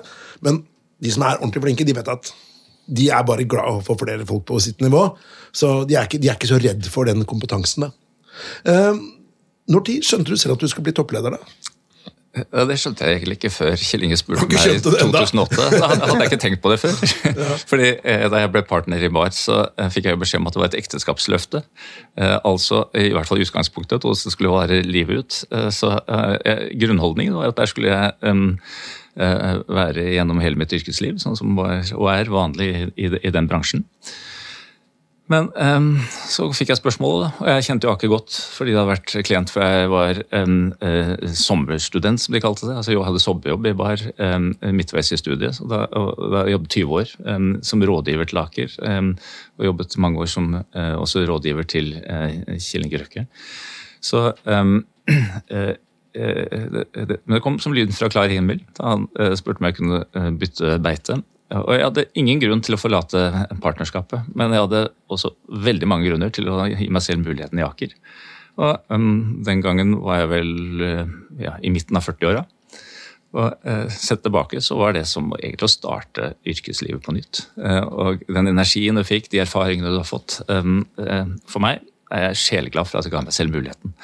[0.44, 0.60] Men
[1.02, 2.32] de som er ordentlig flinke, de vet at
[2.88, 5.04] de er bare glad for flere folk på sitt nivå.
[5.52, 7.88] Så de er ikke, de er ikke så redd for den kompetansen.
[7.88, 7.90] da.
[8.64, 8.96] Uh,
[9.68, 11.36] når tid skjønte du selv at du skulle bli toppleder?
[11.36, 11.57] da?
[12.52, 15.66] Ja, Det skjønte jeg egentlig ikke før Kjell Inge spurte meg i 2008.
[15.74, 16.94] Da hadde jeg ikke tenkt på det før.
[17.38, 17.56] Ja.
[17.70, 20.48] Fordi eh, Da jeg ble partner i Bar, så eh, fikk jeg jo beskjed om
[20.50, 21.62] at det var et ekteskapsløfte.
[22.18, 25.38] Eh, altså i hvert fall i utgangspunktet, og det skulle vare livet ut.
[25.74, 25.90] Så
[26.80, 28.48] grunnholdningen var at der skulle jeg
[29.78, 33.86] være gjennom hele mitt yrkesliv, sånn som var, og er vanlig i, i den bransjen.
[35.28, 35.88] Men um,
[36.28, 39.52] så fikk jeg spørsmålet, og jeg kjente jo Aker godt, fordi det hadde vært klient
[39.52, 42.76] før jeg var um, uh, sommerstudent, som de kalte det.
[42.80, 45.58] Altså Jeg hadde sommerjobb i bar um, midtveis i studiet.
[45.58, 47.12] Så da, og, da jobbet 20 år
[47.66, 48.78] som rådgiver til Aker.
[49.58, 53.26] og jobbet mange år som uh, også rådgiver til uh, Kjell Inge Røkke.
[54.00, 54.64] Så uh,
[56.18, 59.04] det, det, men det kom som lyden fra klar himmel da han
[59.38, 61.20] spurte om jeg kunne bytte beite.
[61.56, 63.22] Og jeg hadde ingen grunn til å forlate
[63.62, 67.64] partnerskapet, men jeg hadde også veldig mange grunner til å gi meg selv muligheten i
[67.64, 67.94] Aker.
[68.58, 72.44] Og um, Den gangen var jeg vel uh, ja, i midten av 40-åra.
[73.38, 77.46] Og uh, Sett tilbake så var det som egentlig å starte yrkeslivet på nytt.
[77.56, 80.74] Uh, og Den energien du fikk, de erfaringene du har fått uh,
[81.48, 83.96] For meg er jeg sjeleglad for at jeg ga meg selv muligheten.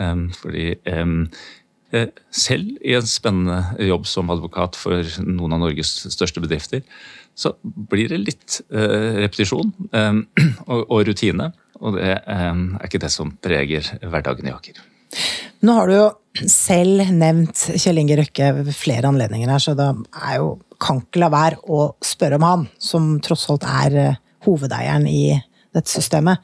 [0.00, 1.59] Um, fordi um, Eh,
[2.30, 6.84] selv i en spennende jobb som advokat for noen av Norges største bedrifter,
[7.34, 10.20] så blir det litt eh, repetisjon eh,
[10.70, 11.50] og, rutine.
[11.80, 14.80] Og det er ikke det som preger hverdagen i Aker.
[15.64, 16.08] Nå har du jo
[16.46, 21.20] selv nevnt Kjell Inge Røkke ved flere anledninger her, så da er jo kan ikke
[21.20, 25.34] la være å spørre om han, som tross alt er hovedeieren i
[25.74, 26.40] dette systemet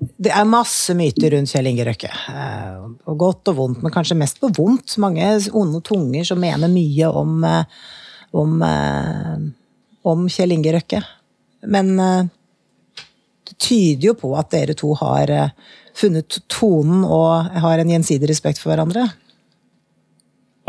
[0.00, 2.08] det er masse myter rundt Kjell Inge Røkke.
[2.08, 4.96] Eh, og godt og vondt, men kanskje mest på vondt.
[5.02, 7.64] Mange onde tunger som mener mye om, eh,
[8.32, 9.36] om, eh,
[10.04, 11.02] om Kjell Inge Røkke.
[11.68, 15.52] Men det tyder jo på at dere to har
[15.92, 19.10] funnet tonen og har en gjensidig respekt for hverandre.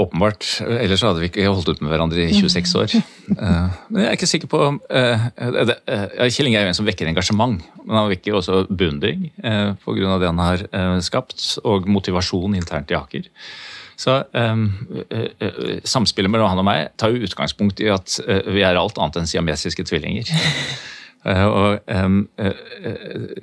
[0.01, 0.47] Åpenbart.
[0.65, 2.95] Ellers hadde vi ikke holdt ut med hverandre i 26 år.
[3.31, 7.07] Eh, men jeg er ikke sikker på uh, Kjell Inge er jo en som vekker
[7.07, 10.17] engasjement, men han vekker også beundring pga.
[10.19, 10.65] det han har
[11.05, 13.29] skapt, og motivasjon internt i Aker.
[13.95, 14.17] Så
[15.87, 18.19] Samspillet mellom han og meg tar jo utgangspunkt i at
[18.51, 20.27] vi er alt annet enn siamesiske tvillinger.
[21.21, 22.21] Eh, og um,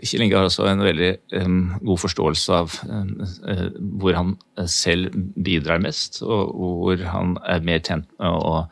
[0.03, 3.13] Kjell Inge har også en veldig um, god forståelse av um,
[4.01, 4.33] hvor han
[4.67, 8.65] selv bidrar mest, og hvor han er mer tjent med å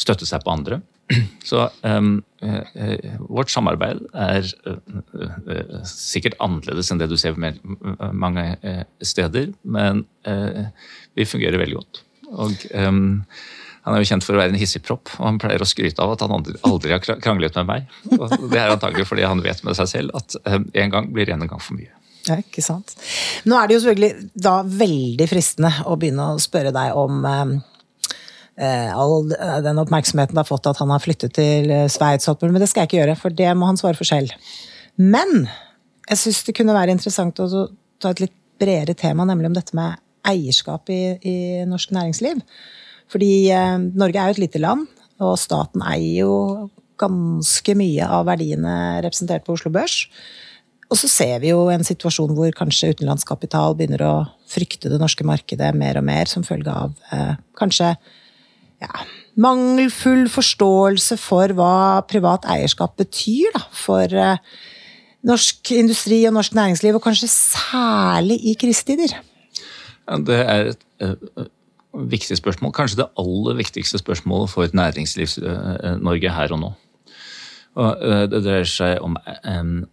[0.00, 0.80] støtte seg på andre.
[1.50, 1.64] Så
[3.26, 4.46] vårt samarbeid er
[5.90, 7.56] sikkert annerledes enn det du ser mer,
[8.14, 8.44] mange
[9.02, 10.04] steder, men
[11.18, 12.04] vi fungerer veldig godt.
[12.30, 12.54] Og
[13.86, 16.12] han er jo kjent for å være en hissigpropp, og han pleier å skryte av
[16.12, 17.94] at han aldri, har kranglet med meg.
[18.12, 21.32] Og det er antagelig fordi han vet med seg selv at eh, en gang blir
[21.32, 21.92] en gang for mye.
[22.28, 22.92] Ja, ikke sant.
[23.48, 27.54] Nå er det jo selvfølgelig da veldig fristende å begynne å spørre deg om eh,
[28.60, 29.30] eh all
[29.64, 32.84] den oppmerksomheten det har fått at han har flyttet til eh, Sveits, men det skal
[32.84, 34.36] jeg ikke gjøre, for det må han svare for selv.
[35.00, 35.48] Men
[36.10, 37.48] jeg syns det kunne være interessant å
[38.00, 39.96] ta et litt bredere tema, nemlig om dette med
[40.28, 42.44] eierskap i, i norsk næringsliv.
[43.10, 44.86] Fordi eh, Norge er jo et lite land,
[45.20, 46.34] og staten eier jo
[47.00, 50.04] ganske mye av verdiene representert på Oslo Børs.
[50.90, 54.14] Og så ser vi jo en situasjon hvor kanskje utenlandskapital begynner å
[54.50, 57.92] frykte det norske markedet mer og mer som følge av eh, kanskje
[58.82, 58.90] ja,
[59.40, 64.42] mangelfull forståelse for hva privat eierskap betyr da, for eh,
[65.26, 69.14] norsk industri og norsk næringsliv, og kanskje særlig i krisetider.
[70.26, 71.46] Det er et eh,
[71.94, 72.72] viktig spørsmål.
[72.72, 76.72] Kanskje det aller viktigste spørsmålet for Næringslivs-Norge her og nå.
[77.78, 79.16] Og eh, det dreier seg om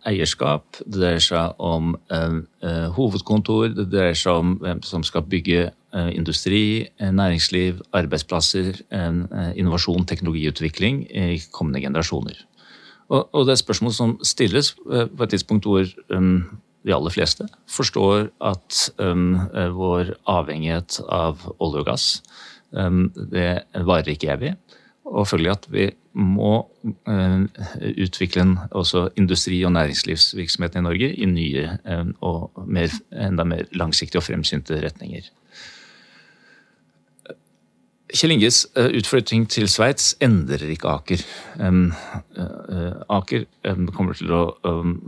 [0.10, 5.68] eierskap, det dreier seg om eh, hovedkontor, det dreier seg om hvem som skal bygge
[5.70, 8.82] eh, industri, næringsliv, arbeidsplasser,
[9.56, 12.46] innovasjon, teknologiutvikling i kommende generasjoner.
[13.08, 15.86] Og det er spørsmål som stilles på et tidspunkt hvor
[16.88, 22.08] de aller fleste, forstår at um, eh, vår avhengighet av olje og gass
[22.72, 24.54] um, det varer ikke evig.
[25.08, 26.54] Og følgelig at vi må
[27.08, 27.42] uh,
[27.94, 28.56] utvikle en
[29.20, 34.82] industri- og næringslivsvirksomhet i Norge i nye um, og mer, enda mer langsiktige og fremsynte
[34.84, 35.30] retninger.
[38.08, 41.24] Kjell Inges eh, utflytting til Sveits endrer ikke Aker.
[41.60, 43.44] Eh, Aker
[43.96, 44.44] kommer til å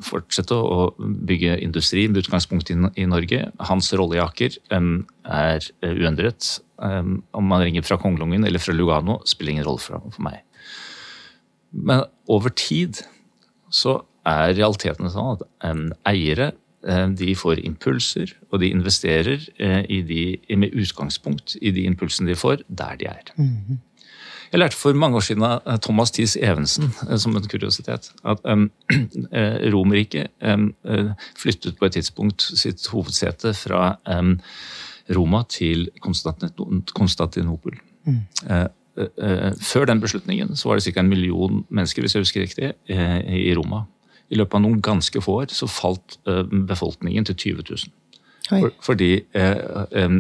[0.04, 3.46] fortsette å bygge industri med utgangspunkt i Norge.
[3.70, 6.52] Hans rolle i Aker er uendret.
[6.80, 10.44] Om man ringer fra Kongelungen eller fra Lugano, spiller ingen rolle for meg.
[11.72, 13.00] Men over tid
[13.72, 16.69] så er realitetene sånn at eiere Eh,
[17.20, 22.64] de får impulser, og de investerer eh, de, med utgangspunkt i de impulsene de får,
[22.68, 23.34] der de er.
[23.36, 23.80] Mm.
[24.52, 26.90] Jeg lærte for mange år siden av eh, Thomas Thies Evensen,
[27.22, 28.70] som en kuriositet, at um,
[29.74, 30.72] Romerriket um,
[31.38, 34.38] flyttet på et tidspunkt sitt hovedsete fra um,
[35.16, 37.78] Roma til Konstantinopel.
[38.08, 38.20] Mm.
[38.50, 38.66] Uh,
[38.98, 41.00] uh, før den beslutningen så var det ca.
[41.00, 43.86] en million mennesker hvis jeg husker riktig, i Roma.
[44.30, 47.96] I løpet av noen ganske få år så falt eh, befolkningen til 20 000.
[48.50, 49.58] For, fordi eh,
[49.92, 50.16] eh,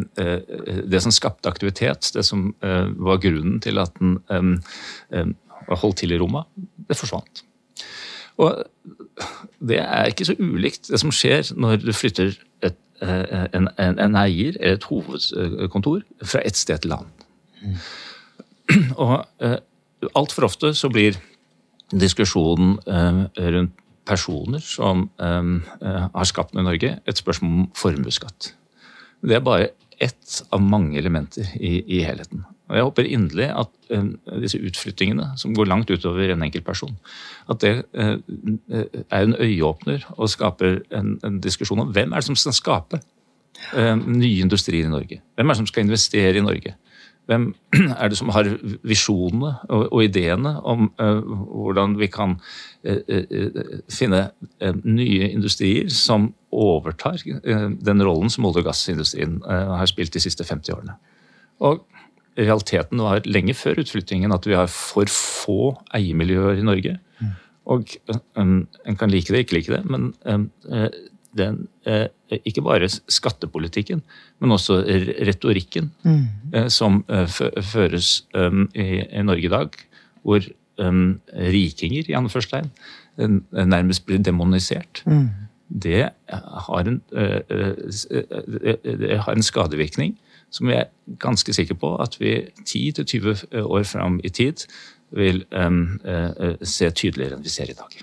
[0.86, 4.20] det som skapte aktivitet, det som eh, var grunnen til at den
[5.70, 6.44] var holdt til i Roma,
[6.90, 7.44] det forsvant.
[8.40, 8.62] Og
[9.60, 13.98] det er ikke så ulikt det som skjer når du flytter et, eh, en, en,
[14.00, 17.26] en eier eller et hovedkontor fra et sted til annet.
[18.96, 19.60] Og eh,
[20.16, 21.18] altfor ofte så blir
[21.90, 23.74] diskusjonen rundt
[24.10, 28.54] personer som um, har skapt noe i Norge, et spørsmål om formuesskatt.
[29.22, 29.70] Det er bare
[30.00, 32.46] ett av mange elementer i, i helheten.
[32.70, 34.10] Og Jeg håper inderlig at eh,
[34.44, 36.94] disse utflyttingene, som går langt utover en enkeltperson,
[37.50, 38.18] at det eh,
[39.10, 43.02] er en øyeåpner og skaper en, en diskusjon om hvem er det som skal skape
[43.74, 45.18] uh, nye industrier i Norge?
[45.36, 46.76] Hvem er det som skal investere i Norge?
[47.30, 47.52] Hvem
[48.02, 48.50] er det som har
[48.88, 52.38] visjonene og, og ideene om uh, hvordan vi kan
[52.90, 54.24] uh, finne
[54.84, 60.74] nye industrier som overtar den rollen som olje- og gassindustrien har spilt de siste 50
[60.74, 60.96] årene?
[61.62, 61.84] Og
[62.40, 66.96] realiteten var lenge før utflyttingen at vi har for få eiermiljøer i Norge.
[67.70, 67.86] Og
[68.36, 70.50] um, En kan like det, ikke like det, men um,
[71.40, 72.08] den, eh,
[72.46, 74.02] ikke bare skattepolitikken,
[74.40, 74.82] men også
[75.28, 75.90] retorikken
[76.54, 79.80] eh, som eh, fø- føres um, i, i Norge i dag,
[80.24, 80.44] hvor
[80.84, 82.70] um, rikinger i anførstegn
[83.52, 85.02] nærmest blir demonisert.
[85.70, 90.16] Det har en, det har en skadevirkning
[90.50, 92.32] som jeg er ganske sikker på at vi
[92.66, 94.64] 10-20 år fram i tid
[95.14, 97.94] vil um, eh, eh, se tydeligere enn vi ser i dag.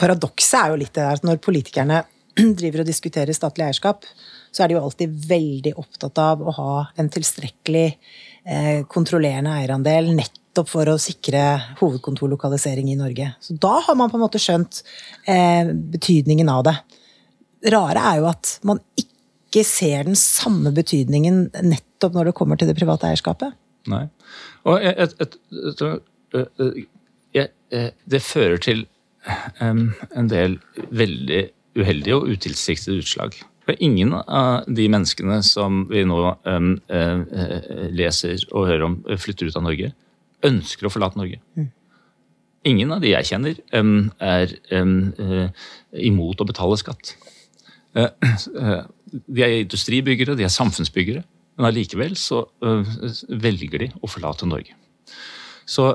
[0.00, 2.02] Paradokset er jo litt det der at når politikerne
[2.58, 4.06] driver og diskuterer statlig eierskap,
[4.52, 10.12] så er de jo alltid veldig opptatt av å ha en tilstrekkelig eh, kontrollerende eierandel
[10.16, 11.42] nettopp for å sikre
[11.80, 13.30] hovedkontorlokalisering i Norge.
[13.40, 14.82] Så da har man på en måte skjønt
[15.24, 16.76] eh, betydningen av det.
[17.72, 22.68] Rare er jo at man ikke ser den samme betydningen nettopp når det kommer til
[22.68, 23.56] det private eierskapet.
[23.92, 24.06] Nei.
[24.68, 25.36] Og et, et,
[27.34, 27.48] et,
[28.12, 28.84] det fører til
[29.60, 30.58] um, en del
[30.94, 31.42] veldig
[31.78, 33.36] uheldige og utilsiktede utslag.
[33.62, 36.18] For ingen av de menneskene som vi nå
[36.50, 37.20] um, øh,
[37.94, 39.92] leser og hører om øh, flytter ut av Norge,
[40.42, 41.38] ønsker å forlate Norge.
[42.66, 47.14] Ingen av de jeg kjenner, um, er um, uh, imot å betale skatt.
[47.94, 48.10] Uh,
[49.12, 51.20] De er industribyggere, de er samfunnsbyggere,
[51.58, 52.38] men allikevel så
[53.28, 54.72] velger de å forlate Norge.
[55.68, 55.90] Så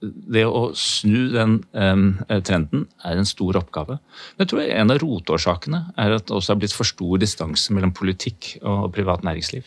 [0.00, 3.98] det å snu den eh, trenden er en stor oppgave.
[4.36, 7.74] Men jeg tror en av rotårsakene er at det også er blitt for stor distanse
[7.74, 9.66] mellom politikk og privat næringsliv.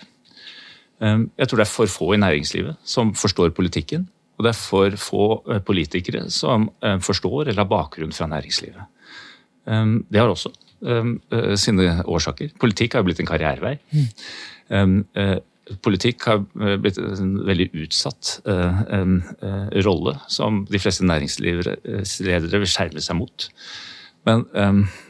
[1.02, 4.04] Jeg tror det er for få i næringslivet som forstår politikken,
[4.38, 8.98] og det er for få eh, politikere som eh, forstår eller har bakgrunn fra næringslivet.
[9.62, 10.50] Det har også
[11.62, 12.48] sine årsaker.
[12.58, 13.76] Politikk har blitt en karrierevei.
[15.86, 22.62] Politikk har eh, blitt en veldig utsatt eh, em, eh, rolle som de fleste næringslivsledere
[22.64, 23.48] vil skjerme seg mot.
[24.28, 24.44] Men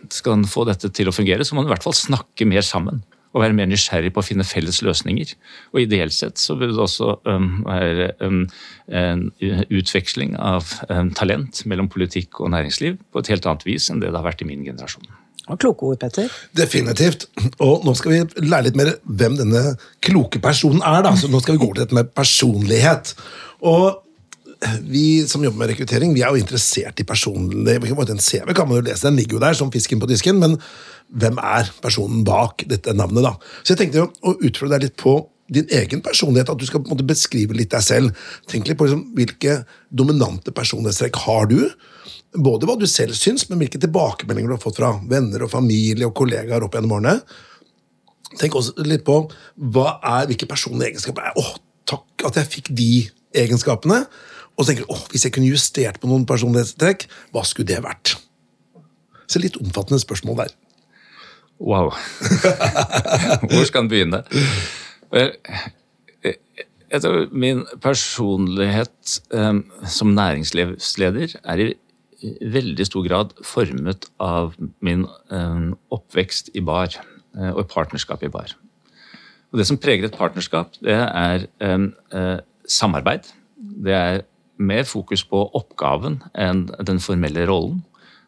[0.07, 2.63] skal en få dette til å fungere, så må en i hvert fall snakke mer
[2.63, 3.01] sammen.
[3.35, 5.33] Og være mer nysgjerrig på å finne felles løsninger.
[5.73, 9.25] Og ideelt sett så burde det også være en
[9.67, 10.71] utveksling av
[11.19, 14.45] talent mellom politikk og næringsliv på et helt annet vis enn det det har vært
[14.45, 15.11] i min generasjon.
[15.59, 16.29] Kloke ord, Petter.
[16.57, 17.27] Definitivt.
[17.63, 21.01] Og nå skal vi lære litt mer hvem denne kloke personen er.
[21.07, 21.15] da.
[21.17, 23.13] Så nå skal vi gå til dette med personlighet.
[23.67, 24.01] Og
[24.85, 28.11] vi som jobber med rekruttering, vi er jo interessert i personlighet.
[28.13, 30.57] En CV kan man jo lese, den ligger jo der som fisken på disken, men
[31.09, 33.25] hvem er personen bak dette navnet?
[33.25, 33.33] da?
[33.63, 35.17] Så jeg tenkte jo å utfordre deg litt på
[35.51, 38.27] din egen personlighet, at du skal på en måte beskrive litt deg selv.
[38.49, 41.59] Tenk litt på liksom, hvilke dominante personlighetstrekk har du?
[42.39, 46.07] Både hva du selv syns, men hvilke tilbakemeldinger du har fått fra venner og familie
[46.07, 47.17] og kollegaer opp gjennom årene.
[48.39, 51.53] Tenk også litt på er, hvilke personlige egenskaper er Åh,
[51.89, 52.91] takk at jeg fikk de
[53.43, 54.05] egenskapene.
[54.55, 57.81] Og så tenker du, åh, hvis jeg kunne justert på noen personlighetstrekk, hva skulle det
[57.83, 58.15] vært?
[59.31, 60.55] Så litt omfattende spørsmål der.
[61.61, 61.91] Wow.
[63.51, 64.23] Hvor skal en begynne?
[65.11, 65.31] Vel,
[66.23, 66.37] jeg-
[66.91, 71.75] Jeg tror min personlighet eh, som næringslivsleder er i
[72.43, 76.89] veldig stor grad formet av min eh, oppvekst i bar
[77.37, 78.51] eh, og partnerskap i bar.
[79.53, 83.31] Og Det som preger et partnerskap, det er eh, eh, samarbeid.
[83.55, 84.21] Det er
[84.59, 87.83] mer fokus på oppgaven enn den formelle rollen.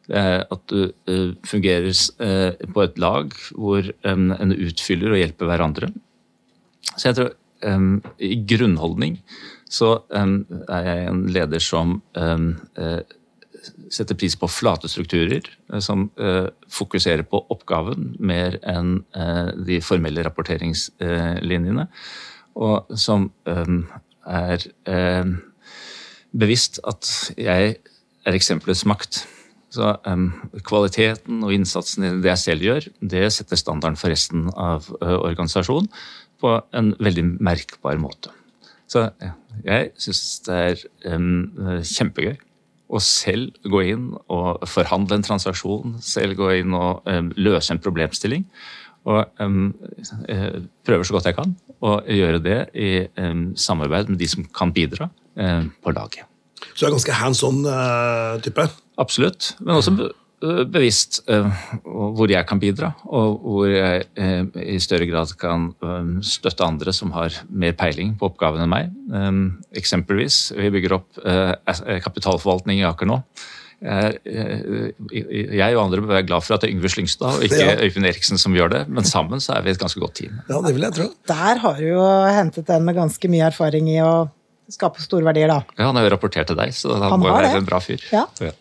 [0.08, 5.52] Det er at du eh, fungerer eh, på et lag hvor en utfyller og hjelper
[5.52, 5.92] hverandre.
[6.96, 7.34] Så jeg tror
[7.66, 9.20] um, i grunnholdning
[9.74, 13.02] så um, er jeg en leder som um, uh,
[13.94, 15.46] setter pris på flate strukturer
[15.80, 16.10] som
[16.68, 18.98] fokuserer på oppgaven mer enn
[19.64, 21.86] de formelle rapporteringslinjene.
[22.60, 24.66] Og som er
[26.36, 27.78] bevisst at jeg
[28.26, 29.22] er eksempelets makt.
[29.74, 30.28] Så um,
[30.68, 35.18] Kvaliteten og innsatsen i det jeg selv gjør, det setter standarden for resten av uh,
[35.24, 35.90] organisasjonen
[36.44, 38.34] på en veldig merkbar måte.
[38.92, 39.08] Så
[39.64, 40.82] jeg syns det er
[41.16, 42.36] um, kjempegøy
[42.94, 47.82] å selv gå inn og forhandle en transaksjon, selv gå inn og um, løse en
[47.82, 48.46] problemstilling.
[49.04, 49.20] Og
[50.88, 52.92] prøver så godt jeg kan å gjøre det i
[53.60, 56.24] samarbeid med de som kan bidra på laget.
[56.72, 58.66] Så du er ganske hands on-type?
[58.66, 59.54] Eh, Absolutt.
[59.60, 60.14] Men også eh,
[60.74, 61.48] bevisst uh,
[61.84, 65.72] hvor jeg kan bidra, og hvor jeg uh, i større grad kan
[66.26, 68.94] støtte andre som har mer peiling på oppgavene enn meg.
[69.78, 71.20] Eksempelvis, vi bygger opp
[72.04, 73.20] kapitalforvaltning i Aker nå.
[73.84, 77.60] Jeg, jeg og andre bør være glad for at det er Yngve Slyngstad og ikke
[77.60, 77.74] ja.
[77.84, 80.38] Øyvind Eriksen som gjør det, men sammen så er vi et ganske godt team.
[80.48, 81.10] Ja, det vil jeg tro.
[81.28, 84.14] Der har du jo hentet en med ganske mye erfaring i å
[84.72, 85.60] skape store verdier, da.
[85.76, 87.82] Ja, Han har jo rapportert til deg, så han, han må jo være en bra
[87.84, 88.04] fyr.
[88.14, 88.24] Ja.
[88.40, 88.54] Ja.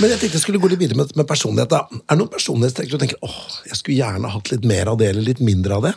[0.00, 1.72] Men jeg tenkte jeg skulle gå litt videre med, med personlighet.
[1.72, 1.84] da.
[2.02, 5.12] Er det noen personlighetstrekk du tenker åh, jeg skulle gjerne hatt litt mer av det,
[5.12, 5.94] eller litt mindre av det?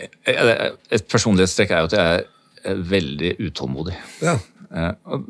[0.00, 2.26] Et personlighetstrekk er jo at jeg
[2.70, 3.96] er veldig utålmodig.
[4.24, 4.36] Ja.
[4.70, 5.24] Eh,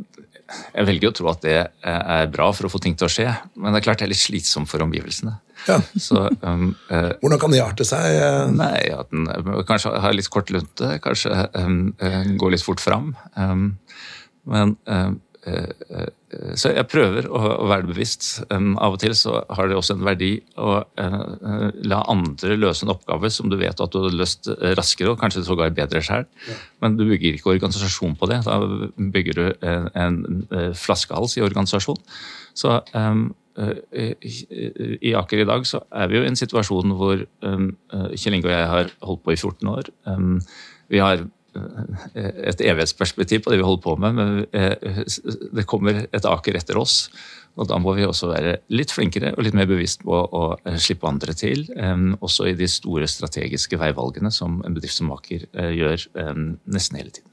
[0.75, 3.29] jeg velger å tro at det er bra for å få ting til å skje,
[3.55, 5.37] men det er klart det er litt slitsomt for omgivelsene.
[5.69, 5.77] Ja.
[5.95, 8.17] Så, um, uh, Hvordan kan det arte seg?
[8.57, 9.29] Nei, at den
[9.69, 13.13] Kanskje har litt kort lunte, kanskje um, uh, går litt fort fram.
[13.37, 13.75] Um,
[14.51, 14.75] men
[15.41, 18.43] så jeg prøver å, være bevisst.
[18.53, 20.75] av og til så har det også en verdi å
[21.89, 25.47] la andre løse en oppgave som du vet at du har løst raskere og kanskje
[25.49, 26.29] sågar bedre sjøl.
[26.85, 28.43] Men du bygger ikke organisasjon på det.
[28.45, 28.61] Da
[29.17, 29.67] bygger du
[29.97, 30.21] en,
[30.77, 32.05] flaskehals i organisasjon.
[32.53, 32.77] Så
[33.59, 34.15] Eh,
[35.03, 37.65] i Aker i dag så er vi jo i en situasjon hvor eh,
[38.15, 39.91] Kjell Inge og jeg har holdt på i 14 år.
[40.91, 44.45] Vi har eh, et evighetsperspektiv på det vi holder på med, men
[45.57, 47.09] det kommer et Aker etter oss.
[47.59, 50.45] Og da må vi også være litt flinkere og litt mer bevisst på å
[50.79, 51.67] slippe andre til.
[51.75, 56.07] Um, også i de store strategiske veivalgene som en bedrift som Aker gjør
[56.71, 57.31] nesten hele tiden.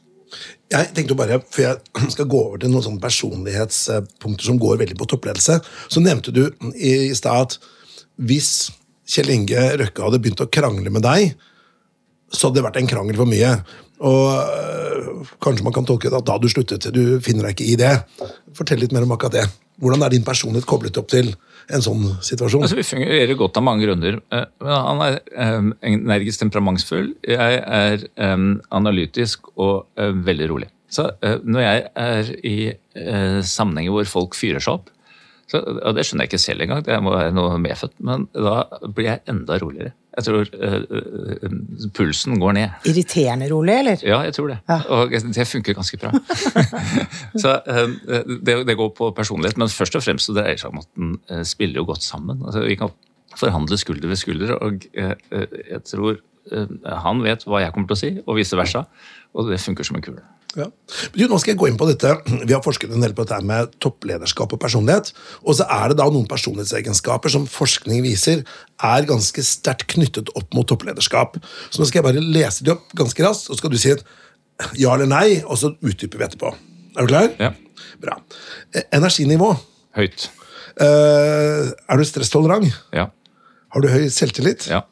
[0.68, 4.98] Jeg tenkte bare, for jeg skal gå over til noen sånne personlighetspunkter som går veldig
[5.00, 6.44] på toppledelse, så nevnte du
[6.76, 7.58] i stad at
[8.28, 8.52] hvis
[9.08, 11.38] Kjell Inge Røkke hadde begynt å krangle med deg,
[12.34, 13.54] så hadde det vært en krangel for mye.
[14.06, 17.70] Og øh, kanskje man kan tolke det at da du sluttet, du finner deg ikke
[17.72, 17.94] i det.
[18.58, 19.46] Fortell litt mer om akkurat det.
[19.82, 21.32] Hvordan er din personlighet koblet opp til
[21.74, 22.66] en sånn situasjon?
[22.66, 24.20] Altså, vi fungerer godt av mange grunner.
[24.34, 25.20] Eh, han er
[25.58, 27.12] um, energisk temperamentsfull.
[27.28, 28.06] Jeg er
[28.74, 30.72] analytisk og veldig rolig.
[30.90, 31.10] Så
[31.44, 32.58] når jeg er i
[33.44, 34.94] sammenhenger hvor folk fyrer seg opp,
[35.52, 38.66] så, og det skjønner jeg ikke selv engang, det må være noe medfødt, men da
[38.88, 39.94] blir jeg enda roligere.
[40.18, 42.78] Jeg tror uh, pulsen går ned.
[42.90, 44.02] Irriterende rolig, eller?
[44.02, 44.58] Ja, jeg tror det.
[44.70, 44.80] Ja.
[44.96, 46.12] Og det funker ganske bra.
[47.44, 50.74] så uh, det, det, går på personlighet, men først og fremst så dreier det seg
[50.74, 52.42] om at den uh, spiller jo godt sammen.
[52.46, 52.94] Altså, vi kan
[53.38, 56.18] forhandle skulder ved skulder, og jeg tror
[57.04, 58.86] han vet hva jeg kommer til å si, og vice versa.
[59.38, 60.24] Og det funker som en kule.
[60.58, 60.68] Ja.
[61.14, 62.16] Du, nå skal jeg gå inn på dette.
[62.26, 65.12] Vi har forsket en del på dette med topplederskap og personlighet.
[65.44, 68.42] Og så er det da noen personlighetsegenskaper som forskning viser
[68.86, 71.38] er ganske sterkt knyttet opp mot topplederskap.
[71.70, 73.94] Så nå skal jeg bare lese de opp ganske raskt, og så skal du si
[73.94, 74.04] et
[74.82, 76.50] ja eller nei, og så utdyper vi etterpå.
[76.98, 77.30] Er du klar?
[77.38, 77.52] Ja.
[78.02, 78.18] Bra.
[78.74, 79.52] Eh, energinivå.
[79.98, 80.32] Høyt.
[80.78, 82.70] Uh, er du stresstolerant?
[82.94, 83.08] Ja.
[83.74, 84.68] Har du høy selvtillit?
[84.70, 84.84] Ja.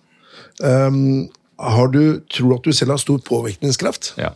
[0.62, 1.28] Um,
[1.62, 4.14] har du, tror du at du selv har stor påvirkningskraft?
[4.22, 4.34] Ja.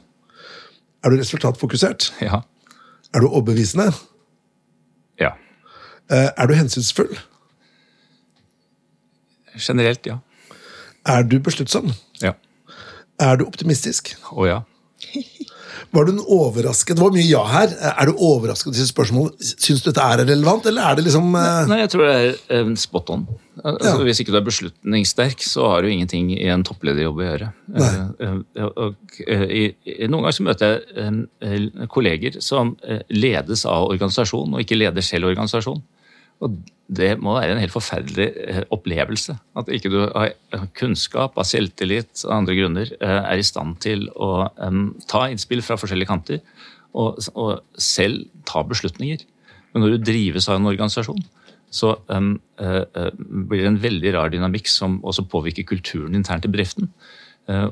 [1.04, 2.14] Er du resultatfokusert?
[2.22, 2.42] Ja.
[3.14, 3.94] Er du overbevisende?
[5.20, 5.34] Ja.
[6.10, 7.18] Eh, er du hensynsfull?
[9.56, 10.20] Generelt, ja.
[11.06, 11.94] Er du besluttsom?
[12.22, 12.34] Ja.
[13.20, 14.16] Er du optimistisk?
[14.32, 14.60] Å ja.
[15.96, 16.98] Var du overrasket?
[16.98, 17.74] Det var mye ja her.
[17.92, 19.50] Er du overrasket over disse spørsmålene?
[19.52, 21.68] Syns du dette er relevant, eller er det liksom uh...
[21.70, 23.28] Nei, jeg tror det er um, spot on.
[23.60, 24.08] Altså, ja.
[24.08, 27.52] Hvis ikke du er beslutningssterk, så har du ingenting i en topplederjobb å gjøre.
[27.76, 29.66] Uh, uh, og, i,
[30.08, 32.76] noen ganger så møter jeg kolleger som
[33.12, 35.82] ledes av organisasjon, og ikke leder selv organisasjon.
[36.40, 36.60] Og
[36.90, 39.36] det må være en helt forferdelig eh, opplevelse.
[39.60, 40.34] At ikke du har
[40.78, 44.50] kunnskap, av selvtillit og andre grunner eh, er i stand til å
[45.10, 46.42] ta innspill fra forskjellige kanter
[46.98, 47.20] og,
[47.78, 49.22] selv ta beslutninger.
[49.74, 51.22] Men når du drives av en organisasjon,
[51.70, 56.90] så blir det en veldig rar dynamikk som også påvirker kulturen internt i bedriften.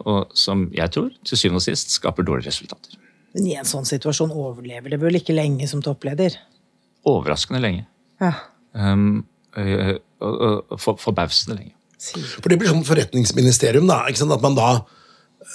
[0.05, 2.93] Og som jeg tror til syvende og sist skaper dårlige resultater.
[3.34, 6.38] Men i en sånn situasjon overlever det vel ikke lenge som toppleder?
[7.07, 7.86] overraskende lenge.
[8.22, 8.34] Ja.
[8.78, 9.25] Um,
[10.78, 11.73] for, forbausende lenge.
[12.38, 14.03] For det blir sånn forretningsministerium, da.
[14.09, 14.36] ikke sant?
[14.36, 14.67] At man da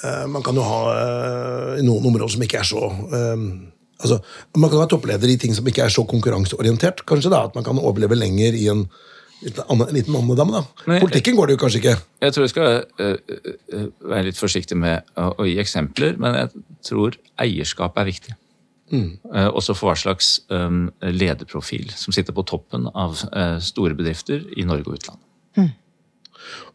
[0.03, 0.81] eh, Man kan jo ha
[1.79, 3.45] noen områder som ikke er så eh,
[4.03, 4.19] altså,
[4.59, 7.31] Man kan være toppleder i ting som ikke er så konkurranseorientert, kanskje.
[7.31, 8.87] da, At man kan overleve lenger i en
[9.43, 10.51] liten liten andedam.
[10.55, 10.65] da.
[10.87, 11.97] Men- Politikken går det jo kanskje ikke.
[12.23, 12.85] Jeg tror jeg skal
[14.11, 18.37] være litt forsiktig med å, å gi eksempler, men jeg tror eierskap er viktig.
[18.93, 24.43] Eh, også for hva slags øhm, lederprofil som sitter på toppen av øh, store bedrifter
[24.57, 25.29] i Norge og utlandet.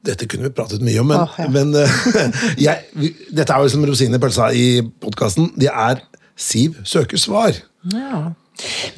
[0.05, 1.47] Dette kunne vi pratet mye om, men, oh, ja.
[1.51, 4.67] men eh, jeg, vi, dette er jo som rosinen i pølsa i
[5.03, 5.51] podkasten.
[5.59, 6.03] Det er
[6.37, 7.55] Siv søker svar.
[7.89, 8.19] Ja.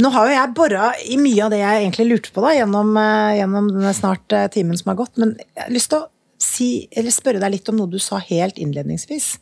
[0.03, 2.91] Nå har jo jeg bora i mye av det jeg egentlig lurte på da, gjennom,
[2.99, 6.10] eh, gjennom denne snart eh, timen som har gått, men jeg har lyst til å
[6.43, 9.38] si, eller spørre deg litt om noe du sa helt innledningsvis.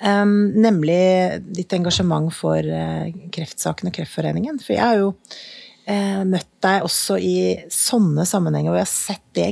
[0.00, 4.60] Em, nemlig ditt engasjement for uh, kreftsaken og Kreftforeningen.
[4.64, 7.34] For jeg har jo uh, møtt deg også i
[7.74, 9.50] sånne sammenhenger, og jeg har sett det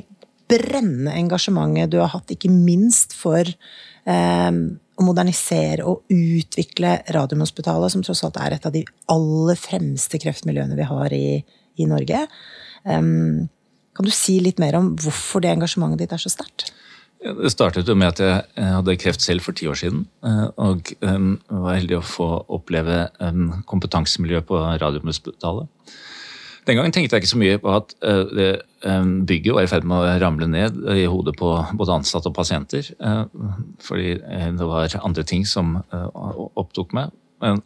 [0.49, 3.45] brennende engasjementet du har hatt, ikke minst for
[4.09, 4.63] um,
[4.99, 10.79] å modernisere og utvikle Radiumhospitalet, som tross alt er et av de aller fremste kreftmiljøene
[10.79, 11.27] vi har i,
[11.77, 12.25] i Norge.
[12.89, 13.51] Um,
[13.93, 16.71] kan du si litt mer om hvorfor det engasjementet ditt er så sterkt?
[17.19, 20.05] Det startet jo med at jeg eh, hadde kreft selv for ti år siden.
[20.23, 23.09] eh, Og var heldig å få oppleve
[23.67, 25.67] kompetansemiljøet på Radiumhospitalet.
[26.69, 28.49] Den gangen tenkte jeg ikke så mye på at eh, det
[29.27, 31.49] bygget var i ferd med å ramle ned i hodet på
[31.81, 32.91] både ansatte og pasienter.
[33.01, 33.25] eh,
[33.83, 36.09] Fordi eh, det var andre ting som eh,
[36.61, 37.11] opptok meg.
[37.43, 37.63] Men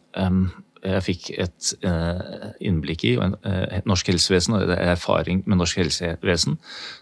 [0.83, 6.57] jeg fikk et eh, innblikk i eh, norsk helsevesen og erfaring med norsk helsevesen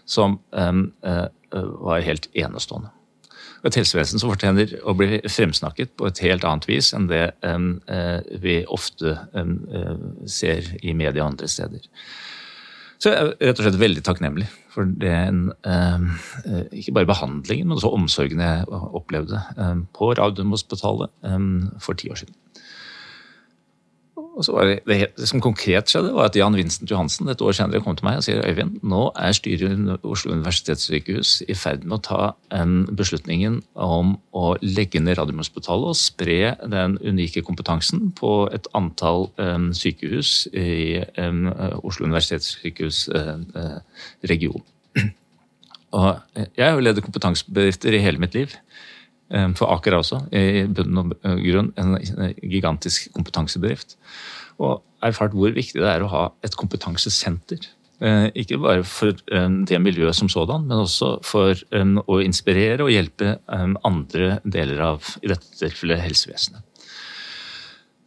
[0.06, 0.82] som eh,
[1.52, 2.92] var helt enestående.
[3.66, 7.28] Et helsevesen som fortjener å bli fremsnakket på et helt annet vis enn det
[8.42, 9.12] vi ofte
[10.26, 11.84] ser i media og andre steder.
[12.98, 16.08] Så jeg er rett og slett veldig takknemlig for den em,
[16.46, 19.42] eh, ikke bare behandlingen, men også omsorgen jeg opplevde
[19.94, 21.10] på Radiumhospitalet
[21.82, 22.34] for ti år siden.
[24.42, 27.42] Og så var det, det, det som konkret skjedde, var at Jan Vincent Johansen et
[27.46, 31.54] år senere kom til meg og sier Øyvind, nå er styret i Oslo universitetssykehus i
[31.54, 32.22] ferd med å ta
[32.58, 39.28] en beslutningen om å legge ned Radiumhospitalet og spre den unike kompetansen på et antall
[39.38, 41.46] um, sykehus i um,
[41.86, 44.66] Oslo universitetssykehus eh, eh, region.
[45.92, 48.58] Og jeg har jo ledet kompetansebedrifter i hele mitt liv.
[49.32, 51.96] Eh, For Aker er også, i bunn og grunn, en
[52.42, 53.96] gigantisk kompetansebedrift.
[54.62, 57.64] Og erfart hvor viktig det er å ha et kompetansesenter.
[58.02, 62.92] Eh, Ikke bare for det miljøet som sådan, men også for eh, å inspirere og
[62.92, 63.38] hjelpe
[63.84, 66.68] andre deler av, i dette tilfellet, helsevesenet.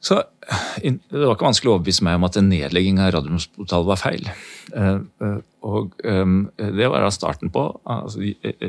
[0.05, 3.99] Så Det var ikke vanskelig å overbevise meg om at en nedlegging av Radiumhospitalet var
[4.01, 4.27] feil.
[4.75, 6.33] Eh, eh, Og eh,
[6.77, 7.63] det var da starten på.
[7.89, 8.21] Altså,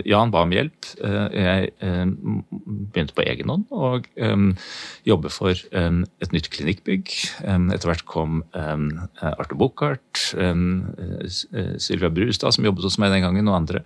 [0.09, 0.89] Jan ba om hjelp.
[0.97, 4.07] Jeg begynte på egen hånd og
[5.05, 7.13] jobbe for et nytt klinikkbygg.
[7.45, 10.23] Etter hvert kom Arte Buchardt,
[11.85, 13.85] Sylvia Brustad, som jobbet hos meg den gangen, og andre,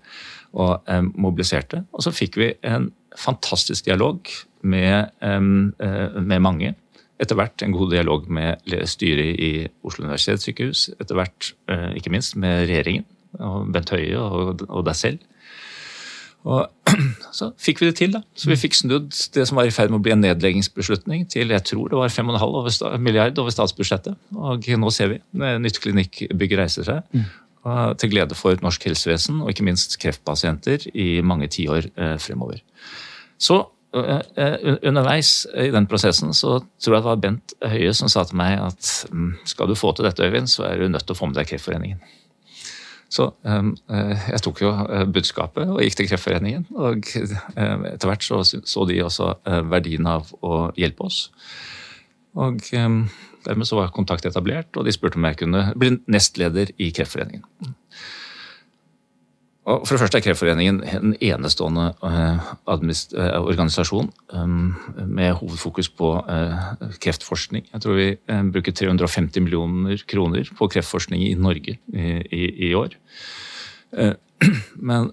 [0.54, 0.86] og
[1.18, 1.82] mobiliserte.
[1.90, 4.30] Og så fikk vi en fantastisk dialog
[4.62, 6.76] med, med mange.
[7.20, 9.50] Etter hvert en god dialog med styret i
[9.86, 10.88] Oslo universitetssykehus.
[11.00, 13.04] Etter hvert, eh, ikke minst, med regjeringen
[13.38, 15.26] og Bent Høie og, og deg selv.
[16.48, 16.70] Og
[17.36, 18.22] så fikk vi det til, da.
[18.34, 21.52] Så vi fikk snudd det som var i ferd med å bli en nedleggingsbeslutning, til
[21.52, 24.16] jeg tror det var 5,5 over milliard over statsbudsjettet.
[24.36, 27.20] Og nå ser vi nytt klinikkbygg reiser seg.
[27.68, 32.62] Og til glede for norsk helsevesen og ikke minst kreftpasienter i mange tiår eh, fremover.
[33.40, 33.60] Så
[33.90, 38.54] underveis i den prosessen så tror jeg det var Bent Høie som sa til meg
[38.62, 41.26] at mm, skal du få til dette, Øyvind, så er du nødt til å få
[41.26, 41.98] med deg Kreftforeningen.
[43.10, 46.68] Så um, eh, jeg tok jo eh, budskapet og gikk til Kreftforeningen.
[46.78, 47.34] Og eh,
[47.90, 51.24] etter hvert så så de også eh, verdien av å hjelpe oss.
[52.38, 53.02] Og um,
[53.48, 57.74] dermed så var kontakt etablert, og de spurte om jeg kunne bli nestleder i Kreftforeningen.
[59.68, 64.70] Og for det første er Kreftforeningen en enestående eh, eh, organisasjon um,
[65.04, 66.62] med hovedfokus på eh,
[67.04, 67.66] kreftforskning.
[67.68, 72.96] Jeg tror vi eh, bruker 350 millioner kroner på kreftforskning i Norge i, i, år.
[73.92, 74.16] Eh,
[74.90, 75.12] men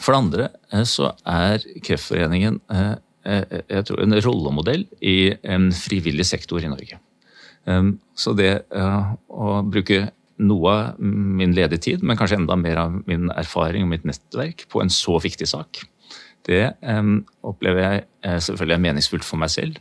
[0.00, 6.26] for det andre eh, så er Kreftforeningen eh, eh, tror en rollemodell i en frivillig
[6.28, 7.00] sektor i Norge.
[8.18, 10.08] Så det eh, å bruke
[10.42, 14.66] noe av min ledige tid, men kanskje enda mer av min erfaring og mitt nettverk
[14.72, 15.82] på en så viktig sak,
[16.48, 17.02] det eh,
[17.46, 19.78] opplever jeg eh, selvfølgelig er meningsfullt for meg selv,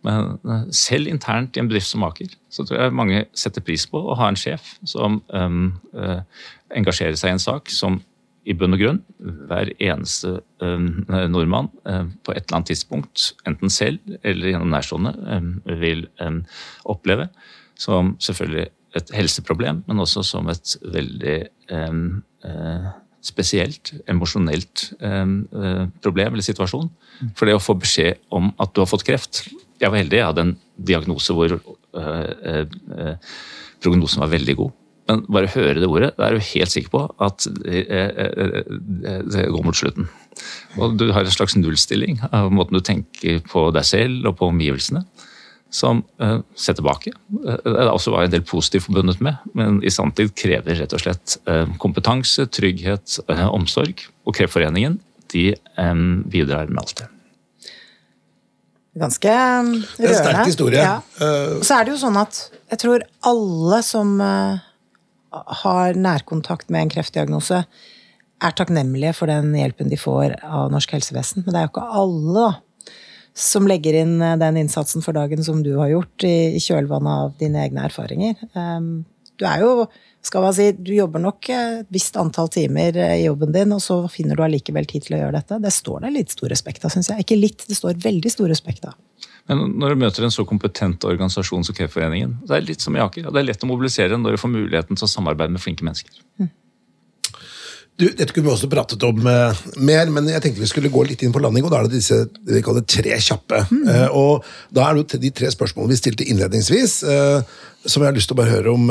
[0.00, 3.84] Men eh, selv internt i en bedrift som Aker, så tror jeg mange setter pris
[3.86, 6.22] på å ha en sjef som eh,
[6.72, 8.00] engasjerer seg i en sak som
[8.48, 9.00] i bunn og grunn
[9.50, 10.38] hver eneste
[11.28, 15.12] nordmann um, på et eller annet tidspunkt, enten selv eller gjennom nærstående,
[15.82, 16.06] vil
[16.88, 17.28] oppleve
[17.76, 21.36] som selvfølgelig et helseproblem, men også som et veldig
[21.70, 24.86] uh, spesielt emosjonelt
[26.00, 26.88] problem eller situasjon.
[27.36, 29.42] For det å få beskjed om at du har fått kreft,
[29.80, 30.54] jeg var heldig, jeg hadde en
[30.90, 31.64] diagnose hvor øh,
[31.96, 33.16] øh,
[33.80, 34.76] prognosen var veldig god.
[35.10, 37.80] Men bare høre det ordet, da er du helt sikker på at det,
[39.26, 40.06] det går mot slutten.
[40.78, 44.50] Og du har en slags nullstilling av måten du tenker på deg selv og på
[44.52, 45.02] omgivelsene,
[45.70, 47.12] som uh, ser tilbake.
[47.30, 51.02] Det er også var en del positivt forbundet med, men i sanntid krever rett og
[51.02, 54.02] slett uh, kompetanse, trygghet, uh, omsorg.
[54.26, 54.98] Og Kreftforeningen
[55.30, 55.52] de
[56.26, 57.04] bidrar med alt det.
[58.98, 59.84] Ganske rørende.
[59.94, 60.80] Det er en sterk historie.
[60.82, 60.96] Ja.
[61.54, 62.40] Og så er det jo sånn at
[62.72, 64.16] jeg tror alle som
[65.30, 67.62] har nærkontakt med en kreftdiagnose,
[68.40, 71.44] er takknemlige for den hjelpen de får av norsk helsevesen.
[71.44, 72.50] Men det er jo ikke alle da,
[73.36, 77.34] som legger inn eh, den innsatsen for dagen som du har gjort, i kjølvannet av
[77.40, 78.38] dine egne erfaringer.
[79.40, 79.74] Du er jo
[80.20, 84.02] skal man si, Du jobber nok et visst antall timer i jobben din, og så
[84.12, 85.60] finner du allikevel tid til å gjøre dette.
[85.64, 87.24] Det står det litt stor respekt av, syns jeg.
[87.24, 88.98] Ikke litt, det står veldig stor respekt av.
[89.48, 93.00] Men når du møter en så kompetent organisasjon som Kreftforeningen, det er litt som i
[93.02, 95.86] Aker, det er lett å mobilisere når du får muligheten til å samarbeide med flinke
[95.86, 96.20] mennesker.
[96.38, 96.50] Mm.
[98.00, 101.02] Du, dette kunne vi også pratet om uh, mer, men jeg tenkte vi skulle gå
[101.04, 101.66] litt inn på landing.
[101.66, 103.60] og Da er det disse det vi kaller tre kjappe.
[103.68, 103.82] Mm.
[103.90, 107.42] Uh, og Da er det de tre spørsmålene vi stilte innledningsvis, uh,
[107.84, 108.90] som jeg har lyst til å bare høre om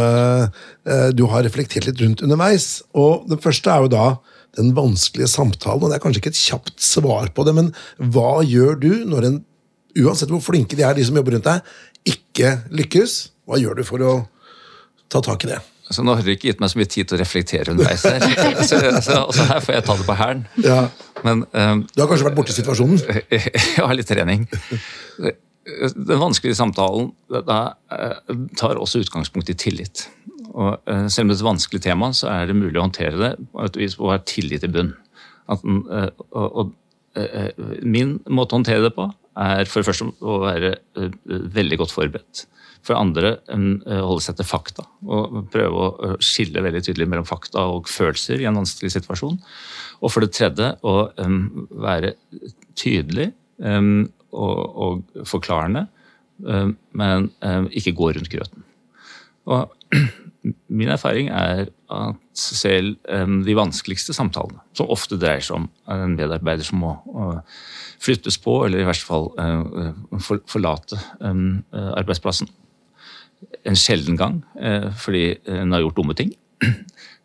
[1.14, 2.80] du har reflektert litt rundt underveis.
[2.98, 4.06] Og Det første er jo da
[4.58, 5.84] den vanskelige samtalen.
[5.84, 7.70] og Det er kanskje ikke et kjapt svar på det, men
[8.02, 9.38] hva gjør du når en,
[10.02, 11.70] uansett hvor flinke de er, de som jobber rundt deg,
[12.18, 13.20] ikke lykkes?
[13.46, 14.16] Hva gjør du for å
[15.06, 15.62] ta tak i det?
[15.90, 18.22] Så nå har du ikke gitt meg så mye tid til å reflektere underveis her.
[18.70, 20.44] Så, så, så her får jeg ta det på hælen.
[20.62, 20.80] Ja.
[21.26, 23.00] um, du har kanskje vært borti situasjonen?
[23.34, 24.46] Jeg har litt trening.
[25.20, 27.60] Den vanskelige samtalen da,
[27.94, 30.06] eh, tar også utgangspunkt i tillit.
[30.54, 33.18] Og uh, selv om det er et vanskelig tema, så er det mulig å håndtere
[33.18, 34.94] det på et vis å ha tillit i bunn.
[35.50, 36.76] At, uh, og, og
[37.82, 39.10] min måte å håndtere det på
[39.40, 40.74] er for det første å være
[41.56, 42.46] veldig godt forberedt.
[42.86, 47.66] For andre eh, holde seg til fakta og prøve å skille veldig tydelig mellom fakta
[47.74, 49.40] og følelser i en vanskelig situasjon.
[50.00, 50.96] Og for det tredje å
[51.84, 52.14] være
[52.80, 55.82] tydelig og forklarende,
[56.40, 57.28] men
[57.76, 58.64] ikke gå rundt grøten.
[59.52, 59.76] Og
[60.72, 62.94] min erfaring er at selv
[63.44, 66.94] de vanskeligste samtalene, som ofte dreier seg om en medarbeider som må
[68.00, 69.28] flyttes på, eller i verste fall
[70.48, 71.02] forlate
[71.76, 72.48] arbeidsplassen,
[73.68, 76.36] en sjelden gang eh, fordi en har gjort dumme ting.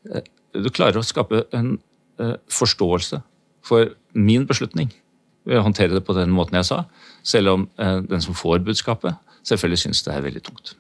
[0.05, 0.21] Eh,
[0.61, 1.79] du klarer å skape en
[2.21, 3.23] eh, forståelse
[3.65, 4.91] for min beslutning
[5.49, 6.83] ved å håndtere det på den måten jeg sa,
[7.25, 9.17] selv om den som får budskapet,
[9.49, 10.75] selvfølgelig syns det er veldig tungt.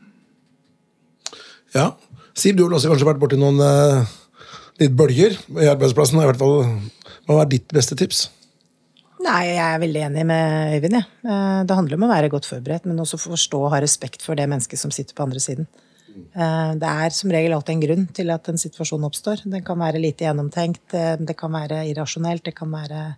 [1.72, 1.87] Ja.
[2.35, 3.61] Siv, du har også kanskje vært borti noen
[4.80, 6.18] litt bølger i arbeidsplassen.
[6.20, 6.64] I hvert fall,
[7.28, 8.26] Hva er ditt beste tips?
[9.24, 10.99] Nei, jeg er veldig enig med Øyvind.
[10.99, 11.05] Ja.
[11.24, 14.37] Eh, det handler om å være godt forberedt, men også forstå og ha respekt for
[14.37, 15.68] det mennesket som sitter på andre siden.
[16.14, 19.47] Eh, det er som regel alltid en grunn til at en situasjon oppstår.
[19.49, 23.16] Den kan være lite gjennomtenkt, eh, det kan være irrasjonelt, det kan være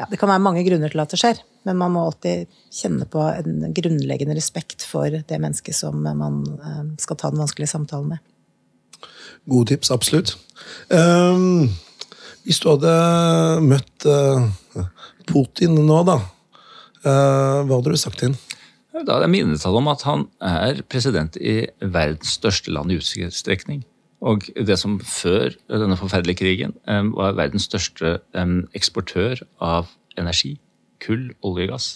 [0.00, 3.04] ja, det kan være mange grunner til at det skjer, men man må alltid kjenne
[3.10, 6.40] på en grunnleggende respekt for det mennesket som man
[7.00, 9.10] skal ta den vanskelige samtalen med.
[9.50, 10.34] Gode tips, absolutt.
[10.88, 11.70] Um,
[12.44, 12.92] hvis du hadde
[13.64, 14.48] møtt uh,
[15.28, 16.18] Putin nå, da.
[17.04, 18.40] Uh, hva hadde du sagt til ham?
[18.90, 22.98] Da hadde jeg minnet ham om at han er president i verdens største land i
[23.00, 23.84] utstrekning.
[24.20, 29.88] Og det som før denne forferdelige krigen um, var verdens største um, eksportør av
[30.20, 30.58] energi.
[31.00, 31.88] Kull, olje og gass.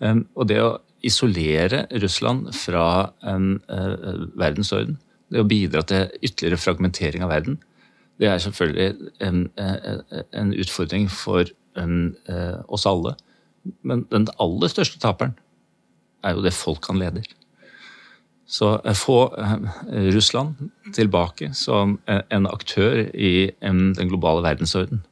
[0.00, 4.96] Um, og det å isolere Russland fra verdensorden,
[5.30, 7.60] det å bidra til ytterligere fragmentering av verden,
[8.18, 9.44] det er selvfølgelig en,
[10.34, 11.46] en utfordring for
[12.66, 13.14] oss alle.
[13.86, 15.36] Men den aller største taperen
[16.26, 17.30] er jo det folk han leder.
[18.48, 19.66] Så få uh,
[20.14, 25.02] Russland tilbake som en aktør i den globale verdensorden.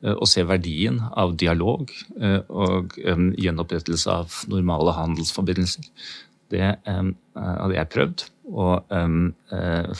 [0.00, 1.90] Og se verdien av dialog
[2.48, 5.84] og gjenopprettelse av normale handelsforbindelser.
[6.50, 8.70] Det hadde jeg prøvd å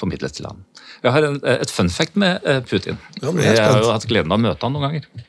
[0.00, 0.64] formidle til han.
[1.04, 2.96] Jeg har et fun fact med Putin.
[3.20, 5.28] Ja, jeg har jo hatt gleden av å møte han noen ganger.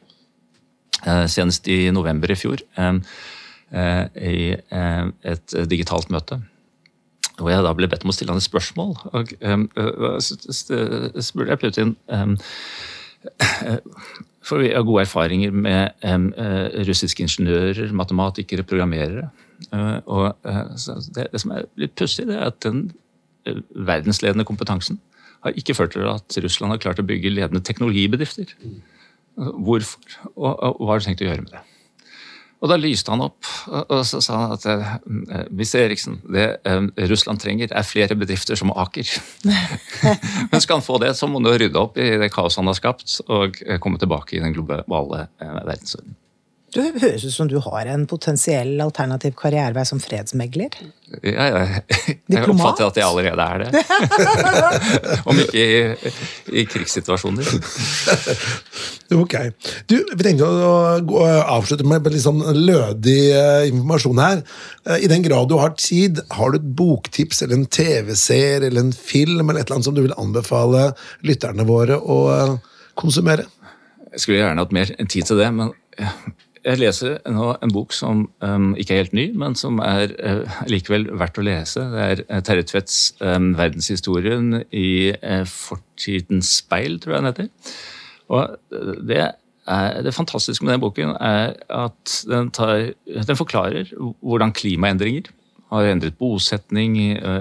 [1.02, 2.62] Eh, senest i november i fjor.
[4.16, 6.42] i et digitalt møte.
[7.42, 8.96] Hvor jeg da ble bedt om å stille han et spørsmål.
[9.18, 9.36] Og
[10.24, 10.38] så
[11.26, 11.96] spurte jeg Putin
[14.46, 16.06] For vi har gode erfaringer med
[16.88, 19.30] russiske ingeniører, matematikere, programmerere.
[20.06, 22.90] Og det, det som er litt pussig, det er at den
[23.74, 25.00] verdensledende kompetansen
[25.42, 28.54] har ikke ført til at Russland har klart å bygge ledende teknologibedrifter.
[29.36, 30.02] Hvorfor,
[30.36, 31.62] og, og hva har du tenkt å gjøre med det?
[32.62, 37.42] Og Da lyste han opp og så sa han at hvis Eriksen, det eh, Russland
[37.42, 39.08] trenger, er flere bedrifter som Aker.
[40.52, 42.78] Men skal han få det, så må han rydde opp i det kaoset han har
[42.78, 46.18] skapt, og eh, komme tilbake i den globale verdensordenen.
[46.72, 50.72] Du høres ut som du har en potensiell alternativ karrierevei som fredsmegler.
[51.20, 51.64] Ja, ja.
[52.32, 53.82] Jeg oppfatter at jeg allerede er det.
[55.30, 56.12] Om ikke i,
[56.62, 57.50] i krigssituasjoner.
[59.18, 59.36] ok.
[59.92, 61.26] Du, Vi tenkte å
[61.58, 64.44] avslutte med litt sånn lødig eh, informasjon her.
[64.88, 68.86] Eh, I den grad du har tid, har du et boktips eller en TV-seer eller
[68.86, 70.94] en film eller et eller annet som du vil anbefale
[71.28, 72.56] lytterne våre å eh,
[72.96, 73.50] konsumere?
[74.16, 75.76] Jeg skulle gjerne hatt mer tid til det, men
[76.66, 80.62] jeg leser nå en bok som um, ikke er helt ny, men som er uh,
[80.70, 81.84] likevel verdt å lese.
[81.94, 87.76] Det er uh, Terje Tvedts um, 'Verdenshistorien i uh, fortidens speil', tror jeg den heter.
[88.32, 88.56] Og
[89.10, 89.20] det,
[89.68, 93.92] er, det fantastiske med den boken er at den, tar, den forklarer
[94.22, 95.32] hvordan klimaendringer
[95.72, 96.98] har endret bosetning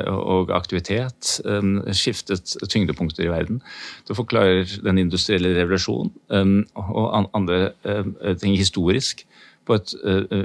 [0.07, 1.41] og aktivitet,
[1.97, 3.59] skiftet tyngdepunkter i verden.
[4.07, 7.73] Det forklarer den industrielle revolusjonen og andre
[8.39, 9.27] ting historisk
[9.69, 9.93] på et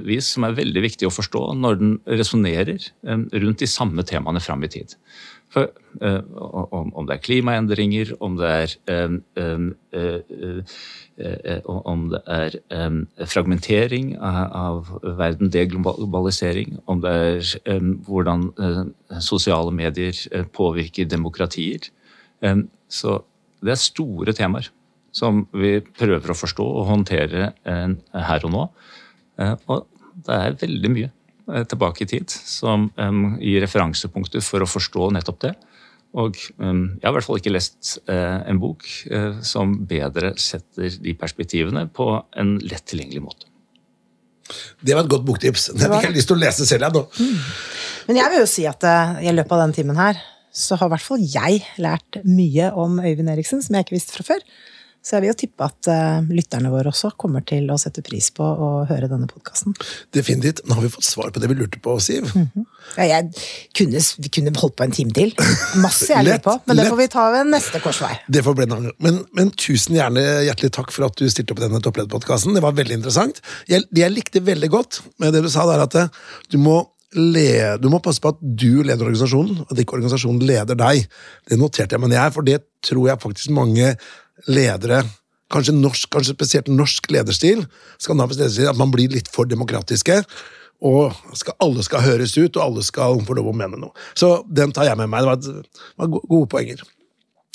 [0.05, 4.65] vis som er veldig viktig å forstå når den resonnerer rundt de samme temaene fram
[4.65, 4.97] i tid.
[5.54, 5.70] For,
[6.02, 8.74] om, det er klimaendringer, om det er
[11.16, 12.56] Eh, om det er
[13.32, 18.82] fragmentering av verden, deglobalisering, om det er hvordan eh,
[19.24, 21.88] sosiale medier eh, påvirker demokratier.
[22.91, 23.16] Så
[23.64, 24.68] det er store temaer
[25.16, 28.66] som vi prøver å forstå og håndtere her og nå.
[29.72, 29.88] Og
[30.28, 31.14] det er veldig mye
[31.46, 32.88] tilbake i tid som
[33.38, 35.52] gir referansepunkter for å forstå nettopp det.
[36.16, 40.32] Og um, jeg har i hvert fall ikke lest uh, en bok uh, som bedre
[40.39, 42.08] setter de perspektivene på
[42.39, 43.50] en lett tilgjengelig måte.
[44.80, 45.72] Det var et godt boktips.
[45.76, 46.88] Den har jeg lyst til å lese selv.
[46.88, 47.04] Jeg, nå.
[47.20, 48.06] Mm.
[48.08, 50.22] Men jeg vil jo si at uh, i løpet av den timen her,
[50.56, 54.16] så har i hvert fall jeg lært mye om Øyvind Eriksen, som jeg ikke visste
[54.16, 54.46] fra før.
[55.06, 58.32] Så jeg vil jo tippe at uh, lytterne våre også kommer til å sette pris
[58.34, 59.76] på å høre denne podkasten.
[60.16, 60.64] Definitivt.
[60.66, 62.32] Nå har vi fått svar på det vi lurte på, Siv.
[62.34, 62.66] Mm -hmm.
[62.97, 63.30] ja, jeg
[63.78, 65.36] kunne, vi kunne holdt på en time til.
[65.86, 68.16] Masse jeg lurer på, men det får vi ta ved neste korsvei.
[68.28, 71.60] Det får bli en men, men, tusen gjerne hjertelig takk for at du stilte opp
[71.60, 72.53] i denne topplederpodkasten.
[72.53, 73.41] Det var veldig interessant.
[73.68, 76.08] Jeg, jeg, likte veldig godt med det du sa der, at eh,
[76.49, 80.76] du må Le, du må passe på at du leder organisasjonen, at ikke organisasjonen leder
[80.76, 81.06] deg.
[81.47, 83.93] Det noterte jeg meg ned for det tror jeg faktisk mange
[84.47, 85.03] ledere
[85.53, 87.59] Kanskje, norsk, kanskje spesielt norsk lederstil,
[88.01, 90.23] skandinavisk lederstil, at man blir litt for demokratiske.
[90.86, 93.93] Og skal, alle skal høres ut, og alle skal få lov å mene noe.
[94.17, 95.21] Så den tar jeg med meg.
[95.21, 96.81] Det var, et, var gode poenger.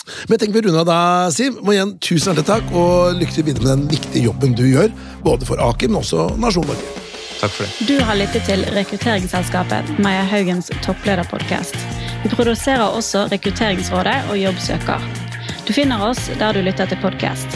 [0.07, 1.01] Men jeg tenker vi runder av da,
[1.35, 1.59] Siv.
[1.67, 4.95] Må igjen Tusen hjertelig takk, og lykke til videre med den viktige jobben du gjør.
[5.27, 7.07] Både for Aker, men også nasjonen Norge.
[7.41, 7.89] Takk for det.
[7.89, 11.77] Du har lyttet til rekrutteringsselskapet Maja Haugens topplederpodkast.
[12.23, 15.30] Vi produserer også Rekrutteringsrådet og Jobbsøker.
[15.71, 17.53] Du finner oss der du lytter til podkast.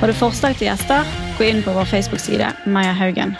[0.00, 1.04] Har du forslag til gjester,
[1.36, 3.36] gå inn på vår Facebook-side Meyer Haugen.